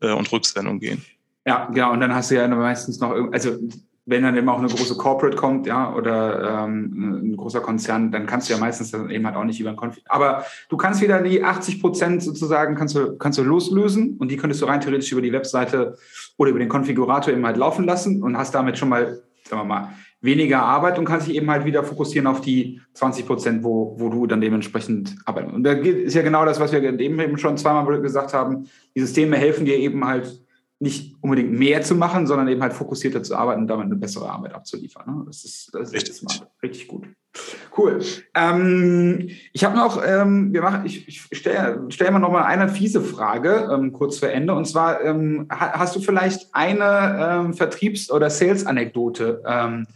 äh, 0.00 0.12
und 0.12 0.32
Rücksendung 0.32 0.80
gehen. 0.80 1.04
Ja, 1.46 1.68
genau. 1.72 1.92
Und 1.92 2.00
dann 2.00 2.14
hast 2.14 2.30
du 2.30 2.34
ja 2.34 2.48
meistens 2.48 2.98
noch, 2.98 3.14
also 3.32 3.56
wenn 4.04 4.22
dann 4.22 4.36
eben 4.36 4.48
auch 4.48 4.58
eine 4.58 4.68
große 4.68 4.96
Corporate 4.96 5.36
kommt, 5.36 5.66
ja, 5.66 5.92
oder 5.92 6.64
ähm, 6.64 7.32
ein 7.32 7.36
großer 7.36 7.60
Konzern, 7.60 8.12
dann 8.12 8.26
kannst 8.26 8.48
du 8.48 8.54
ja 8.54 8.58
meistens 8.58 8.92
dann 8.92 9.10
eben 9.10 9.26
halt 9.26 9.36
auch 9.36 9.44
nicht 9.44 9.60
über 9.60 9.70
ein 9.70 9.76
Konfig. 9.76 10.04
Aber 10.08 10.44
du 10.68 10.76
kannst 10.76 11.00
wieder 11.02 11.20
die 11.22 11.42
80 11.42 11.80
Prozent 11.80 12.22
sozusagen 12.22 12.76
kannst 12.76 12.94
du, 12.94 13.16
kannst 13.16 13.38
du 13.38 13.42
loslösen 13.42 14.16
und 14.18 14.30
die 14.30 14.36
könntest 14.36 14.62
du 14.62 14.66
rein 14.66 14.80
theoretisch 14.80 15.10
über 15.10 15.22
die 15.22 15.32
Webseite 15.32 15.96
oder 16.36 16.50
über 16.50 16.60
den 16.60 16.68
Konfigurator 16.68 17.32
eben 17.32 17.44
halt 17.44 17.56
laufen 17.56 17.84
lassen 17.84 18.22
und 18.22 18.36
hast 18.36 18.54
damit 18.54 18.78
schon 18.78 18.88
mal, 18.88 19.22
sagen 19.44 19.62
wir 19.62 19.64
mal, 19.64 19.88
weniger 20.20 20.62
Arbeit 20.62 20.98
und 20.98 21.04
kannst 21.04 21.26
dich 21.26 21.36
eben 21.36 21.50
halt 21.50 21.64
wieder 21.64 21.82
fokussieren 21.82 22.26
auf 22.28 22.40
die 22.40 22.80
20 22.94 23.26
Prozent, 23.26 23.64
wo, 23.64 23.96
wo 23.98 24.08
du 24.08 24.26
dann 24.26 24.40
dementsprechend 24.40 25.16
arbeitest. 25.24 25.54
Und 25.54 25.64
da 25.64 25.72
ist 25.72 26.14
ja 26.14 26.22
genau 26.22 26.44
das, 26.44 26.58
was 26.60 26.72
wir 26.72 26.82
eben 26.82 27.38
schon 27.38 27.56
zweimal 27.56 28.00
gesagt 28.00 28.34
haben. 28.34 28.68
Die 28.94 29.00
Systeme 29.00 29.36
helfen 29.36 29.64
dir 29.64 29.76
eben 29.76 30.04
halt 30.04 30.45
nicht 30.78 31.14
unbedingt 31.22 31.52
mehr 31.52 31.80
zu 31.82 31.94
machen, 31.94 32.26
sondern 32.26 32.48
eben 32.48 32.62
halt 32.62 32.74
fokussierter 32.74 33.22
zu 33.22 33.34
arbeiten 33.34 33.62
und 33.62 33.68
damit 33.68 33.86
eine 33.86 33.96
bessere 33.96 34.28
Arbeit 34.28 34.54
abzuliefern. 34.54 35.04
Ne? 35.06 35.24
Das 35.26 35.44
ist, 35.44 35.70
das 35.72 35.92
ist 35.92 35.94
richtig. 35.94 36.42
richtig 36.62 36.88
gut. 36.88 37.06
Cool. 37.76 38.00
Ähm, 38.34 39.28
ich 39.52 39.64
habe 39.64 39.76
noch, 39.76 40.02
ähm, 40.04 40.52
wir 40.52 40.62
machen, 40.62 40.86
ich, 40.86 41.06
ich 41.08 41.38
stelle 41.38 41.84
stell 41.88 42.10
mal 42.10 42.18
noch 42.18 42.30
mal 42.30 42.44
eine 42.44 42.68
fiese 42.68 43.00
Frage 43.00 43.68
ähm, 43.72 43.92
kurz 43.92 44.18
vor 44.18 44.28
Ende. 44.28 44.54
Und 44.54 44.66
zwar 44.66 45.02
ähm, 45.02 45.46
hast 45.50 45.96
du 45.96 46.00
vielleicht 46.00 46.54
eine 46.54 47.44
ähm, 47.46 47.54
Vertriebs- 47.54 48.10
oder 48.10 48.30
Sales-Anekdote, 48.30 49.42
ähm, 49.46 49.86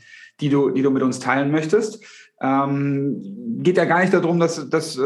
die 0.40 0.48
du, 0.48 0.70
die 0.70 0.82
du 0.82 0.90
mit 0.90 1.02
uns 1.02 1.20
teilen 1.20 1.50
möchtest? 1.50 2.02
geht 2.42 3.76
ja 3.76 3.84
gar 3.84 4.00
nicht 4.00 4.14
darum, 4.14 4.40
dass, 4.40 4.70
dass 4.70 4.98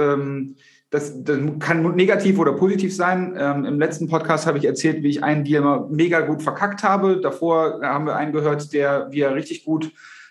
das, 0.94 1.24
das, 1.24 1.38
kann 1.58 1.96
negativ 1.96 2.38
oder 2.38 2.52
positiv 2.52 2.94
sein. 2.94 3.34
Ähm, 3.36 3.64
Im 3.64 3.80
letzten 3.80 4.08
Podcast 4.08 4.46
habe 4.46 4.58
ich 4.58 4.64
erzählt, 4.64 5.02
wie 5.02 5.08
ich 5.08 5.24
einen 5.24 5.42
Deal 5.42 5.88
mega 5.90 6.20
gut 6.20 6.40
verkackt 6.40 6.84
habe. 6.84 7.20
Davor 7.20 7.80
haben 7.82 8.06
wir 8.06 8.14
einen 8.14 8.32
gehört, 8.32 8.72
der 8.72 9.08
wie 9.10 9.22
er 9.22 9.34
richtig 9.34 9.64
gut 9.64 9.90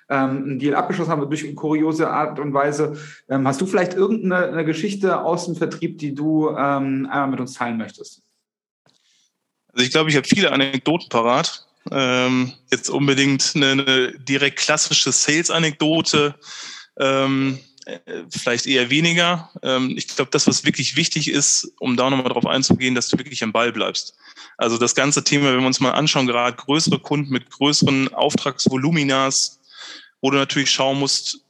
ähm, 0.09 0.43
einen 0.43 0.59
Deal 0.59 0.75
abgeschlossen 0.75 1.11
hat 1.11 1.29
durch 1.29 1.43
eine 1.43 1.53
kuriose 1.53 2.09
Art 2.09 2.39
und 2.39 2.53
Weise. 2.53 2.95
Ähm, 3.27 3.45
hast 3.45 3.59
du 3.59 3.65
vielleicht 3.65 3.93
irgendeine 3.93 4.63
Geschichte 4.63 5.19
aus 5.21 5.45
dem 5.47 5.57
Vertrieb, 5.57 5.97
die 5.97 6.15
du 6.15 6.47
ähm, 6.51 7.09
einmal 7.11 7.27
mit 7.27 7.41
uns 7.41 7.55
teilen 7.55 7.77
möchtest? 7.77 8.21
Also 9.73 9.85
ich 9.85 9.91
glaube, 9.91 10.11
ich 10.11 10.15
habe 10.15 10.27
viele 10.27 10.53
Anekdoten 10.53 11.09
parat. 11.09 11.67
Jetzt 12.71 12.89
unbedingt 12.89 13.51
eine, 13.55 13.71
eine 13.71 14.13
direkt 14.17 14.59
klassische 14.59 15.11
Sales-Anekdote. 15.11 16.35
Ähm, 16.97 17.57
äh, 17.57 17.72
vielleicht 18.29 18.65
eher 18.65 18.89
weniger. 18.89 19.49
Ähm, 19.61 19.93
ich 19.97 20.07
glaube, 20.07 20.31
das, 20.31 20.47
was 20.47 20.65
wirklich 20.65 20.95
wichtig 20.95 21.29
ist, 21.29 21.71
um 21.79 21.97
da 21.97 22.09
nochmal 22.09 22.31
drauf 22.31 22.45
einzugehen, 22.45 22.95
dass 22.95 23.07
du 23.07 23.17
wirklich 23.17 23.43
am 23.43 23.51
Ball 23.51 23.71
bleibst. 23.71 24.15
Also 24.57 24.77
das 24.77 24.95
ganze 24.95 25.23
Thema, 25.23 25.51
wenn 25.51 25.59
wir 25.59 25.67
uns 25.67 25.79
mal 25.79 25.91
anschauen, 25.91 26.27
gerade 26.27 26.55
größere 26.55 26.99
Kunden 26.99 27.31
mit 27.31 27.49
größeren 27.49 28.13
Auftragsvoluminas, 28.13 29.59
wo 30.21 30.31
du 30.31 30.37
natürlich 30.37 30.71
schauen 30.71 30.99
musst, 30.99 31.45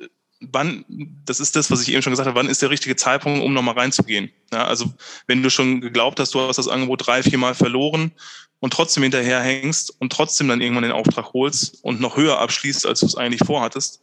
wann, 0.52 0.84
das 1.26 1.40
ist 1.40 1.56
das, 1.56 1.72
was 1.72 1.82
ich 1.82 1.90
eben 1.92 2.02
schon 2.02 2.12
gesagt 2.12 2.28
habe, 2.28 2.38
wann 2.38 2.50
ist 2.50 2.62
der 2.62 2.70
richtige 2.70 2.96
Zeitpunkt, 2.96 3.44
um 3.44 3.54
nochmal 3.54 3.76
reinzugehen. 3.76 4.32
Ja, 4.52 4.66
also 4.66 4.94
wenn 5.28 5.44
du 5.44 5.50
schon 5.50 5.82
geglaubt 5.82 6.20
hast, 6.20 6.34
du 6.34 6.42
hast 6.42 6.58
das 6.58 6.68
Angebot 6.68 7.06
drei, 7.06 7.24
vier 7.24 7.38
Mal 7.38 7.56
verloren 7.56 8.12
und 8.60 8.74
trotzdem 8.74 9.04
hinterherhängst 9.04 9.94
und 10.00 10.12
trotzdem 10.12 10.48
dann 10.48 10.62
irgendwann 10.62 10.84
den 10.84 10.92
Auftrag 10.92 11.34
holst 11.34 11.84
und 11.84 12.02
noch 12.02 12.18
höher 12.18 12.40
abschließt, 12.40 12.86
als 12.86 13.02
du 13.02 13.06
es 13.06 13.16
eigentlich 13.16 13.46
vorhattest, 13.46 14.02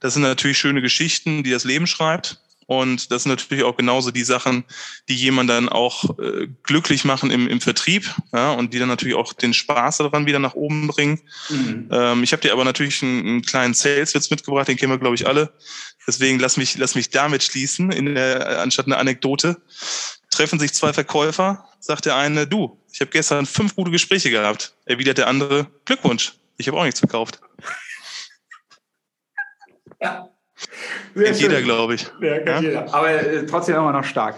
das 0.00 0.14
sind 0.14 0.22
natürlich 0.22 0.58
schöne 0.58 0.82
Geschichten, 0.82 1.42
die 1.42 1.50
das 1.50 1.64
Leben 1.64 1.86
schreibt. 1.86 2.40
Und 2.66 3.10
das 3.10 3.22
sind 3.22 3.30
natürlich 3.30 3.64
auch 3.64 3.78
genauso 3.78 4.10
die 4.10 4.24
Sachen, 4.24 4.62
die 5.08 5.14
jemand 5.14 5.48
dann 5.48 5.70
auch 5.70 6.18
äh, 6.18 6.48
glücklich 6.64 7.02
machen 7.02 7.30
im, 7.30 7.48
im 7.48 7.62
Vertrieb 7.62 8.14
ja, 8.30 8.52
und 8.52 8.74
die 8.74 8.78
dann 8.78 8.88
natürlich 8.88 9.16
auch 9.16 9.32
den 9.32 9.54
Spaß 9.54 9.96
daran 9.96 10.26
wieder 10.26 10.38
nach 10.38 10.52
oben 10.52 10.86
bringen. 10.86 11.18
Mhm. 11.48 11.88
Ähm, 11.90 12.22
ich 12.22 12.32
habe 12.32 12.42
dir 12.42 12.52
aber 12.52 12.64
natürlich 12.64 13.02
einen, 13.02 13.26
einen 13.26 13.42
kleinen 13.42 13.72
Saleswitz 13.72 14.28
mitgebracht, 14.28 14.68
den 14.68 14.76
kennen 14.76 14.92
wir, 14.92 14.98
glaube 14.98 15.14
ich, 15.14 15.26
alle. 15.26 15.50
Deswegen 16.06 16.38
lass 16.38 16.58
mich, 16.58 16.76
lass 16.76 16.94
mich 16.94 17.08
damit 17.08 17.42
schließen, 17.42 17.90
in 17.90 18.14
der, 18.14 18.60
anstatt 18.60 18.84
eine 18.84 18.98
Anekdote. 18.98 19.56
Treffen 20.30 20.58
sich 20.58 20.74
zwei 20.74 20.92
Verkäufer, 20.92 21.64
sagt 21.80 22.04
der 22.04 22.16
eine, 22.16 22.46
du, 22.46 22.78
ich 22.92 23.00
habe 23.00 23.10
gestern 23.10 23.46
fünf 23.46 23.76
gute 23.76 23.90
Gespräche 23.90 24.28
gehabt. 24.28 24.74
Erwidert 24.84 25.16
der 25.16 25.28
andere, 25.28 25.68
Glückwunsch, 25.86 26.34
ich 26.58 26.68
habe 26.68 26.78
auch 26.78 26.84
nichts 26.84 27.00
verkauft. 27.00 27.40
Ja. 30.00 30.28
Sehr 31.14 31.32
jeder, 31.32 31.62
glaube 31.62 31.94
ich. 31.94 32.06
Ja, 32.20 32.44
ja? 32.44 32.60
jeder. 32.60 32.94
Aber 32.94 33.10
äh, 33.10 33.46
trotzdem 33.46 33.76
immer 33.76 33.92
noch 33.92 34.04
stark. 34.04 34.36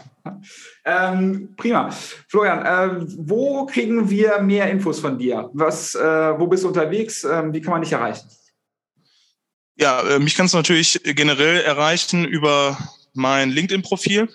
Ähm, 0.85 1.55
prima. 1.57 1.91
Florian, 2.29 2.65
äh, 2.65 3.07
wo 3.17 3.67
kriegen 3.67 4.09
wir 4.09 4.41
mehr 4.41 4.71
Infos 4.71 5.01
von 5.01 5.19
dir? 5.19 5.51
Was, 5.55 5.95
äh, 5.95 6.39
wo 6.39 6.47
bist 6.47 6.65
du 6.65 6.69
unterwegs? 6.69 7.25
Ähm, 7.25 7.53
wie 7.53 7.61
kann 7.61 7.73
man 7.73 7.83
dich 7.83 7.93
erreichen? 7.93 8.29
Ja, 9.77 10.03
äh, 10.03 10.19
mich 10.19 10.37
kannst 10.37 10.53
du 10.53 10.59
natürlich 10.59 11.01
generell 11.05 11.63
erreichen 11.63 12.27
über 12.27 12.77
mein 13.15 13.51
LinkedIn-Profil, 13.51 14.29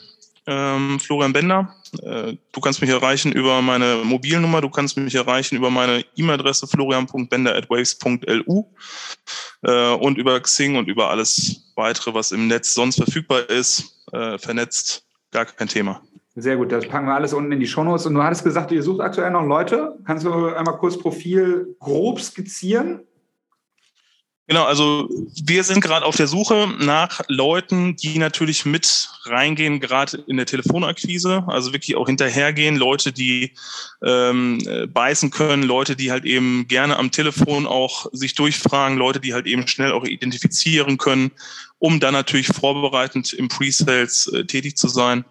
ähm, 0.47 0.99
Florian 0.99 1.33
Bender. 1.33 1.75
Äh, 2.03 2.37
du 2.51 2.61
kannst 2.61 2.81
mich 2.81 2.89
erreichen 2.89 3.31
über 3.31 3.61
meine 3.61 4.01
Mobilnummer, 4.03 4.61
du 4.61 4.69
kannst 4.69 4.97
mich 4.97 5.15
erreichen 5.15 5.55
über 5.55 5.69
meine 5.69 6.03
E-Mail-Adresse 6.15 6.67
florian.bender.waves.lu 6.67 8.65
äh, 9.63 9.93
und 9.93 10.17
über 10.17 10.39
Xing 10.39 10.75
und 10.75 10.87
über 10.87 11.09
alles 11.09 11.71
weitere, 11.75 12.13
was 12.13 12.31
im 12.31 12.47
Netz 12.47 12.73
sonst 12.73 12.95
verfügbar 12.97 13.49
ist, 13.49 14.03
äh, 14.11 14.37
vernetzt, 14.37 15.05
gar 15.31 15.45
kein 15.45 15.67
Thema. 15.67 16.01
Sehr 16.37 16.57
gut, 16.57 16.71
das 16.71 16.85
packen 16.85 17.07
wir 17.07 17.13
alles 17.13 17.33
unten 17.33 17.51
in 17.53 17.61
die 17.61 17.67
Shownotes. 17.67 18.05
Und 18.05 18.15
du 18.15 18.21
hattest 18.21 18.43
gesagt, 18.43 18.71
ihr 18.71 18.83
sucht 18.83 18.99
aktuell 18.99 19.31
noch 19.31 19.45
Leute. 19.45 19.97
Kannst 20.05 20.25
du 20.25 20.47
einmal 20.47 20.77
kurz 20.77 20.97
Profil 20.99 21.75
grob 21.79 22.19
skizzieren? 22.19 23.01
Genau, 24.47 24.63
also 24.63 25.09
wir 25.43 25.63
sind 25.63 25.81
gerade 25.81 26.05
auf 26.05 26.17
der 26.17 26.27
Suche 26.27 26.67
nach 26.79 27.21
Leuten, 27.27 27.95
die 27.95 28.19
natürlich 28.19 28.63
mit 28.63 29.09
reingehen, 29.23 29.79
gerade 29.79 30.23
in 30.27 30.37
der 30.37 30.45
Telefonakquise, 30.45 31.43
also 31.47 31.73
wirklich 31.73 31.95
auch 31.95 32.05
hinterhergehen, 32.05 32.75
Leute, 32.75 33.11
die 33.11 33.53
ähm, 34.03 34.59
beißen 34.93 35.31
können, 35.31 35.63
Leute, 35.63 35.95
die 35.95 36.11
halt 36.11 36.25
eben 36.25 36.67
gerne 36.67 36.97
am 36.97 37.09
Telefon 37.09 37.65
auch 37.65 38.05
sich 38.11 38.35
durchfragen, 38.35 38.97
Leute, 38.97 39.19
die 39.19 39.33
halt 39.33 39.47
eben 39.47 39.67
schnell 39.67 39.91
auch 39.91 40.05
identifizieren 40.05 40.99
können 40.99 41.31
um 41.79 41.99
dann 41.99 42.13
natürlich 42.13 42.47
vorbereitend 42.47 43.33
im 43.33 43.47
Pre-Sales 43.47 44.27
äh, 44.27 44.45
tätig 44.45 44.77
zu 44.77 44.87
sein. 44.87 45.25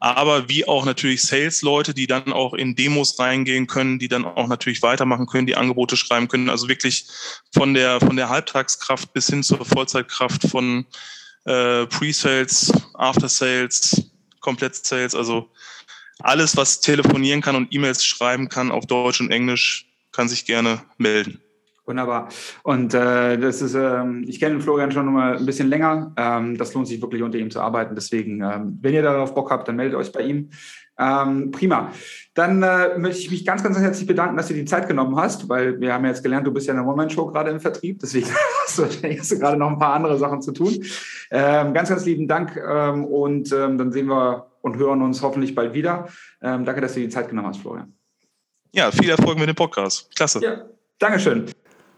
Aber 0.00 0.48
wie 0.48 0.66
auch 0.66 0.84
natürlich 0.84 1.22
Sales-Leute, 1.22 1.94
die 1.94 2.06
dann 2.06 2.32
auch 2.32 2.54
in 2.54 2.74
Demos 2.74 3.18
reingehen 3.18 3.66
können, 3.66 3.98
die 3.98 4.08
dann 4.08 4.24
auch 4.24 4.48
natürlich 4.48 4.82
weitermachen 4.82 5.26
können, 5.26 5.46
die 5.46 5.56
Angebote 5.56 5.96
schreiben 5.96 6.28
können. 6.28 6.50
Also 6.50 6.68
wirklich 6.68 7.06
von 7.52 7.74
der, 7.74 8.00
von 8.00 8.16
der 8.16 8.28
Halbtagskraft 8.28 9.12
bis 9.12 9.28
hin 9.28 9.42
zur 9.42 9.64
Vollzeitkraft 9.64 10.48
von 10.48 10.86
äh, 11.44 11.86
Pre-Sales, 11.86 12.72
After-Sales, 12.94 14.10
Komplett-Sales, 14.40 15.14
also 15.14 15.50
alles, 16.20 16.56
was 16.56 16.80
telefonieren 16.80 17.40
kann 17.40 17.56
und 17.56 17.72
E-Mails 17.72 18.04
schreiben 18.04 18.48
kann 18.48 18.70
auf 18.70 18.86
Deutsch 18.86 19.20
und 19.20 19.30
Englisch, 19.30 19.86
kann 20.12 20.28
sich 20.28 20.44
gerne 20.44 20.82
melden. 20.96 21.43
Wunderbar. 21.86 22.28
Und 22.62 22.94
äh, 22.94 23.36
das 23.36 23.60
ist, 23.60 23.74
ähm, 23.74 24.24
ich 24.26 24.40
kenne 24.40 24.60
Florian 24.60 24.90
schon 24.90 25.12
mal 25.12 25.36
ein 25.36 25.44
bisschen 25.44 25.68
länger. 25.68 26.12
Ähm, 26.16 26.56
das 26.56 26.72
lohnt 26.72 26.88
sich 26.88 27.02
wirklich 27.02 27.22
unter 27.22 27.36
ihm 27.36 27.50
zu 27.50 27.60
arbeiten. 27.60 27.94
Deswegen, 27.94 28.40
ähm, 28.40 28.78
wenn 28.80 28.94
ihr 28.94 29.02
darauf 29.02 29.34
Bock 29.34 29.50
habt, 29.50 29.68
dann 29.68 29.76
meldet 29.76 29.94
euch 29.94 30.10
bei 30.10 30.22
ihm. 30.22 30.48
Ähm, 30.98 31.50
prima. 31.50 31.90
Dann 32.32 32.62
äh, 32.62 32.96
möchte 32.96 33.20
ich 33.20 33.30
mich 33.30 33.44
ganz, 33.44 33.62
ganz 33.62 33.78
herzlich 33.78 34.06
bedanken, 34.06 34.36
dass 34.36 34.48
du 34.48 34.54
die 34.54 34.64
Zeit 34.64 34.88
genommen 34.88 35.16
hast, 35.16 35.48
weil 35.48 35.78
wir 35.78 35.92
haben 35.92 36.04
ja 36.04 36.10
jetzt 36.10 36.22
gelernt, 36.22 36.46
du 36.46 36.52
bist 36.52 36.66
ja 36.66 36.72
in 36.72 36.78
der 36.78 36.86
One-Man-Show 36.86 37.26
gerade 37.26 37.50
im 37.50 37.60
Vertrieb. 37.60 37.98
Deswegen 37.98 38.28
hast 38.64 38.78
du, 38.78 38.84
hast 38.84 39.32
du 39.32 39.38
gerade 39.38 39.58
noch 39.58 39.68
ein 39.68 39.78
paar 39.78 39.92
andere 39.92 40.16
Sachen 40.18 40.40
zu 40.40 40.52
tun. 40.52 40.82
Ähm, 41.30 41.74
ganz, 41.74 41.90
ganz 41.90 42.06
lieben 42.06 42.28
Dank 42.28 42.56
ähm, 42.56 43.04
und 43.04 43.52
ähm, 43.52 43.76
dann 43.76 43.92
sehen 43.92 44.06
wir 44.06 44.46
und 44.62 44.78
hören 44.78 45.02
uns 45.02 45.20
hoffentlich 45.20 45.54
bald 45.54 45.74
wieder. 45.74 46.08
Ähm, 46.40 46.64
danke, 46.64 46.80
dass 46.80 46.94
du 46.94 47.00
die 47.00 47.10
Zeit 47.10 47.28
genommen 47.28 47.48
hast, 47.48 47.60
Florian. 47.60 47.92
Ja, 48.72 48.90
viel 48.90 49.10
Erfolg 49.10 49.38
mit 49.38 49.48
dem 49.48 49.54
Podcast. 49.54 50.14
Klasse. 50.16 50.40
Ja, 50.42 50.64
Dankeschön. 50.98 51.46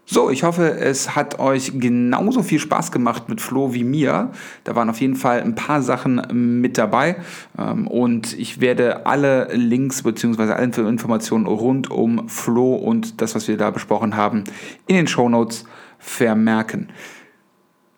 So, 0.09 0.29
ich 0.29 0.43
hoffe, 0.43 0.71
es 0.71 1.17
hat 1.17 1.37
euch 1.37 1.81
genauso 1.81 2.41
viel 2.41 2.59
Spaß 2.59 2.93
gemacht 2.93 3.27
mit 3.27 3.41
Flo 3.41 3.73
wie 3.73 3.83
mir. 3.83 4.31
Da 4.63 4.73
waren 4.73 4.89
auf 4.89 5.01
jeden 5.01 5.17
Fall 5.17 5.41
ein 5.41 5.53
paar 5.53 5.81
Sachen 5.81 6.61
mit 6.61 6.77
dabei 6.77 7.17
ähm, 7.59 7.87
und 7.87 8.31
ich 8.39 8.61
werde 8.61 9.05
alle 9.05 9.49
Links 9.53 10.03
bzw. 10.03 10.53
alle 10.53 10.63
Informationen 10.87 11.45
rund 11.45 11.91
um 11.91 12.29
Flo 12.29 12.75
und 12.75 13.19
das, 13.19 13.35
was 13.35 13.49
wir 13.49 13.57
da 13.57 13.69
besprochen 13.69 14.15
haben, 14.15 14.45
in 14.87 14.95
den 14.95 15.07
Show 15.07 15.27
Notes 15.27 15.65
vermerken. 15.99 16.87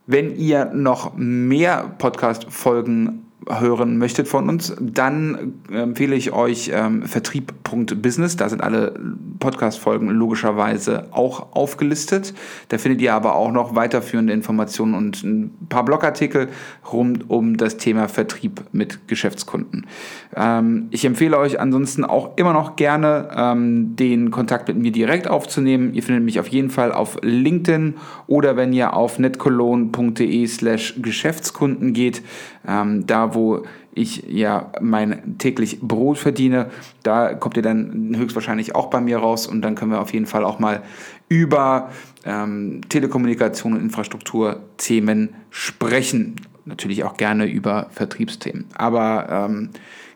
Wenn 0.07 0.35
ihr 0.35 0.65
noch 0.73 1.13
mehr 1.15 1.93
Podcast-Folgen 1.99 3.28
hören 3.47 3.97
möchtet 3.97 4.27
von 4.27 4.49
uns, 4.49 4.75
dann 4.79 5.53
empfehle 5.71 6.15
ich 6.15 6.33
euch 6.33 6.71
ähm, 6.73 7.03
Vertrieb.business. 7.03 8.35
Da 8.35 8.49
sind 8.49 8.61
alle 8.61 8.99
Podcast-Folgen 9.39 10.09
logischerweise 10.09 11.07
auch 11.11 11.55
aufgelistet. 11.55 12.33
Da 12.67 12.77
findet 12.77 13.01
ihr 13.01 13.13
aber 13.13 13.35
auch 13.35 13.51
noch 13.51 13.75
weiterführende 13.75 14.33
Informationen 14.33 14.93
und 14.93 15.23
ein 15.23 15.51
paar 15.69 15.85
Blogartikel 15.85 16.49
rund 16.91 17.29
um 17.29 17.57
das 17.57 17.77
Thema 17.77 18.07
Vertrieb 18.07 18.61
mit 18.71 19.07
Geschäftskunden. 19.07 19.87
Ähm, 20.35 20.87
ich 20.91 21.05
empfehle 21.05 21.37
euch 21.37 21.59
ansonsten 21.59 22.03
auch 22.03 22.37
immer 22.37 22.53
noch 22.53 22.75
gerne 22.75 23.29
ähm, 23.35 23.95
den 23.95 24.31
Kontakt 24.31 24.67
mit 24.67 24.77
mir 24.77 24.91
direkt 24.91 25.27
aufzunehmen. 25.27 25.93
Ihr 25.93 26.03
findet 26.03 26.23
mich 26.23 26.39
auf 26.39 26.47
jeden 26.47 26.69
Fall 26.69 26.91
auf 26.91 27.17
LinkedIn 27.21 27.95
oder 28.27 28.57
wenn 28.57 28.73
ihr 28.73 28.93
auf 28.93 29.17
netcologne.de 29.17 30.45
slash 30.47 30.95
Geschäftskunden 31.01 31.93
geht, 31.93 32.21
ähm, 32.67 33.07
wo 33.33 33.63
ich 33.93 34.23
ja 34.27 34.71
mein 34.81 35.37
täglich 35.37 35.79
Brot 35.81 36.17
verdiene. 36.17 36.69
Da 37.03 37.33
kommt 37.33 37.57
ihr 37.57 37.63
dann 37.63 38.15
höchstwahrscheinlich 38.15 38.75
auch 38.75 38.87
bei 38.87 39.01
mir 39.01 39.17
raus 39.17 39.47
und 39.47 39.61
dann 39.61 39.75
können 39.75 39.91
wir 39.91 40.01
auf 40.01 40.13
jeden 40.13 40.25
Fall 40.25 40.43
auch 40.43 40.59
mal 40.59 40.83
über 41.27 41.89
ähm, 42.25 42.81
Telekommunikation 42.89 43.73
und 43.73 43.81
Infrastrukturthemen 43.81 45.29
sprechen. 45.49 46.35
Natürlich 46.65 47.03
auch 47.03 47.17
gerne 47.17 47.45
über 47.45 47.87
Vertriebsthemen. 47.91 48.65
Aber 48.75 49.27
ähm, 49.29 49.69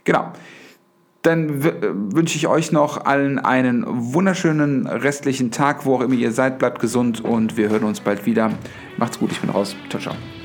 genau. 0.03 0.31
Dann 1.23 1.63
wünsche 2.13 2.35
ich 2.35 2.47
euch 2.47 2.73
noch 2.73 3.05
allen 3.05 3.39
einen 3.39 3.85
wunderschönen 3.87 4.87
restlichen 4.87 5.51
Tag, 5.51 5.85
wo 5.85 5.95
auch 5.95 6.01
immer 6.01 6.15
ihr 6.15 6.33
seid. 6.33 6.59
Bleibt 6.59 6.79
gesund 6.79 7.21
und 7.23 7.55
wir 7.55 7.69
hören 7.69 7.85
uns 7.85 8.01
bald 8.01 8.25
wieder. 8.25 8.51
Macht's 8.97 9.19
gut, 9.19 9.31
ich 9.31 9.39
bin 9.39 9.49
raus. 9.49 9.73
Ciao, 9.89 10.01
ciao. 10.01 10.42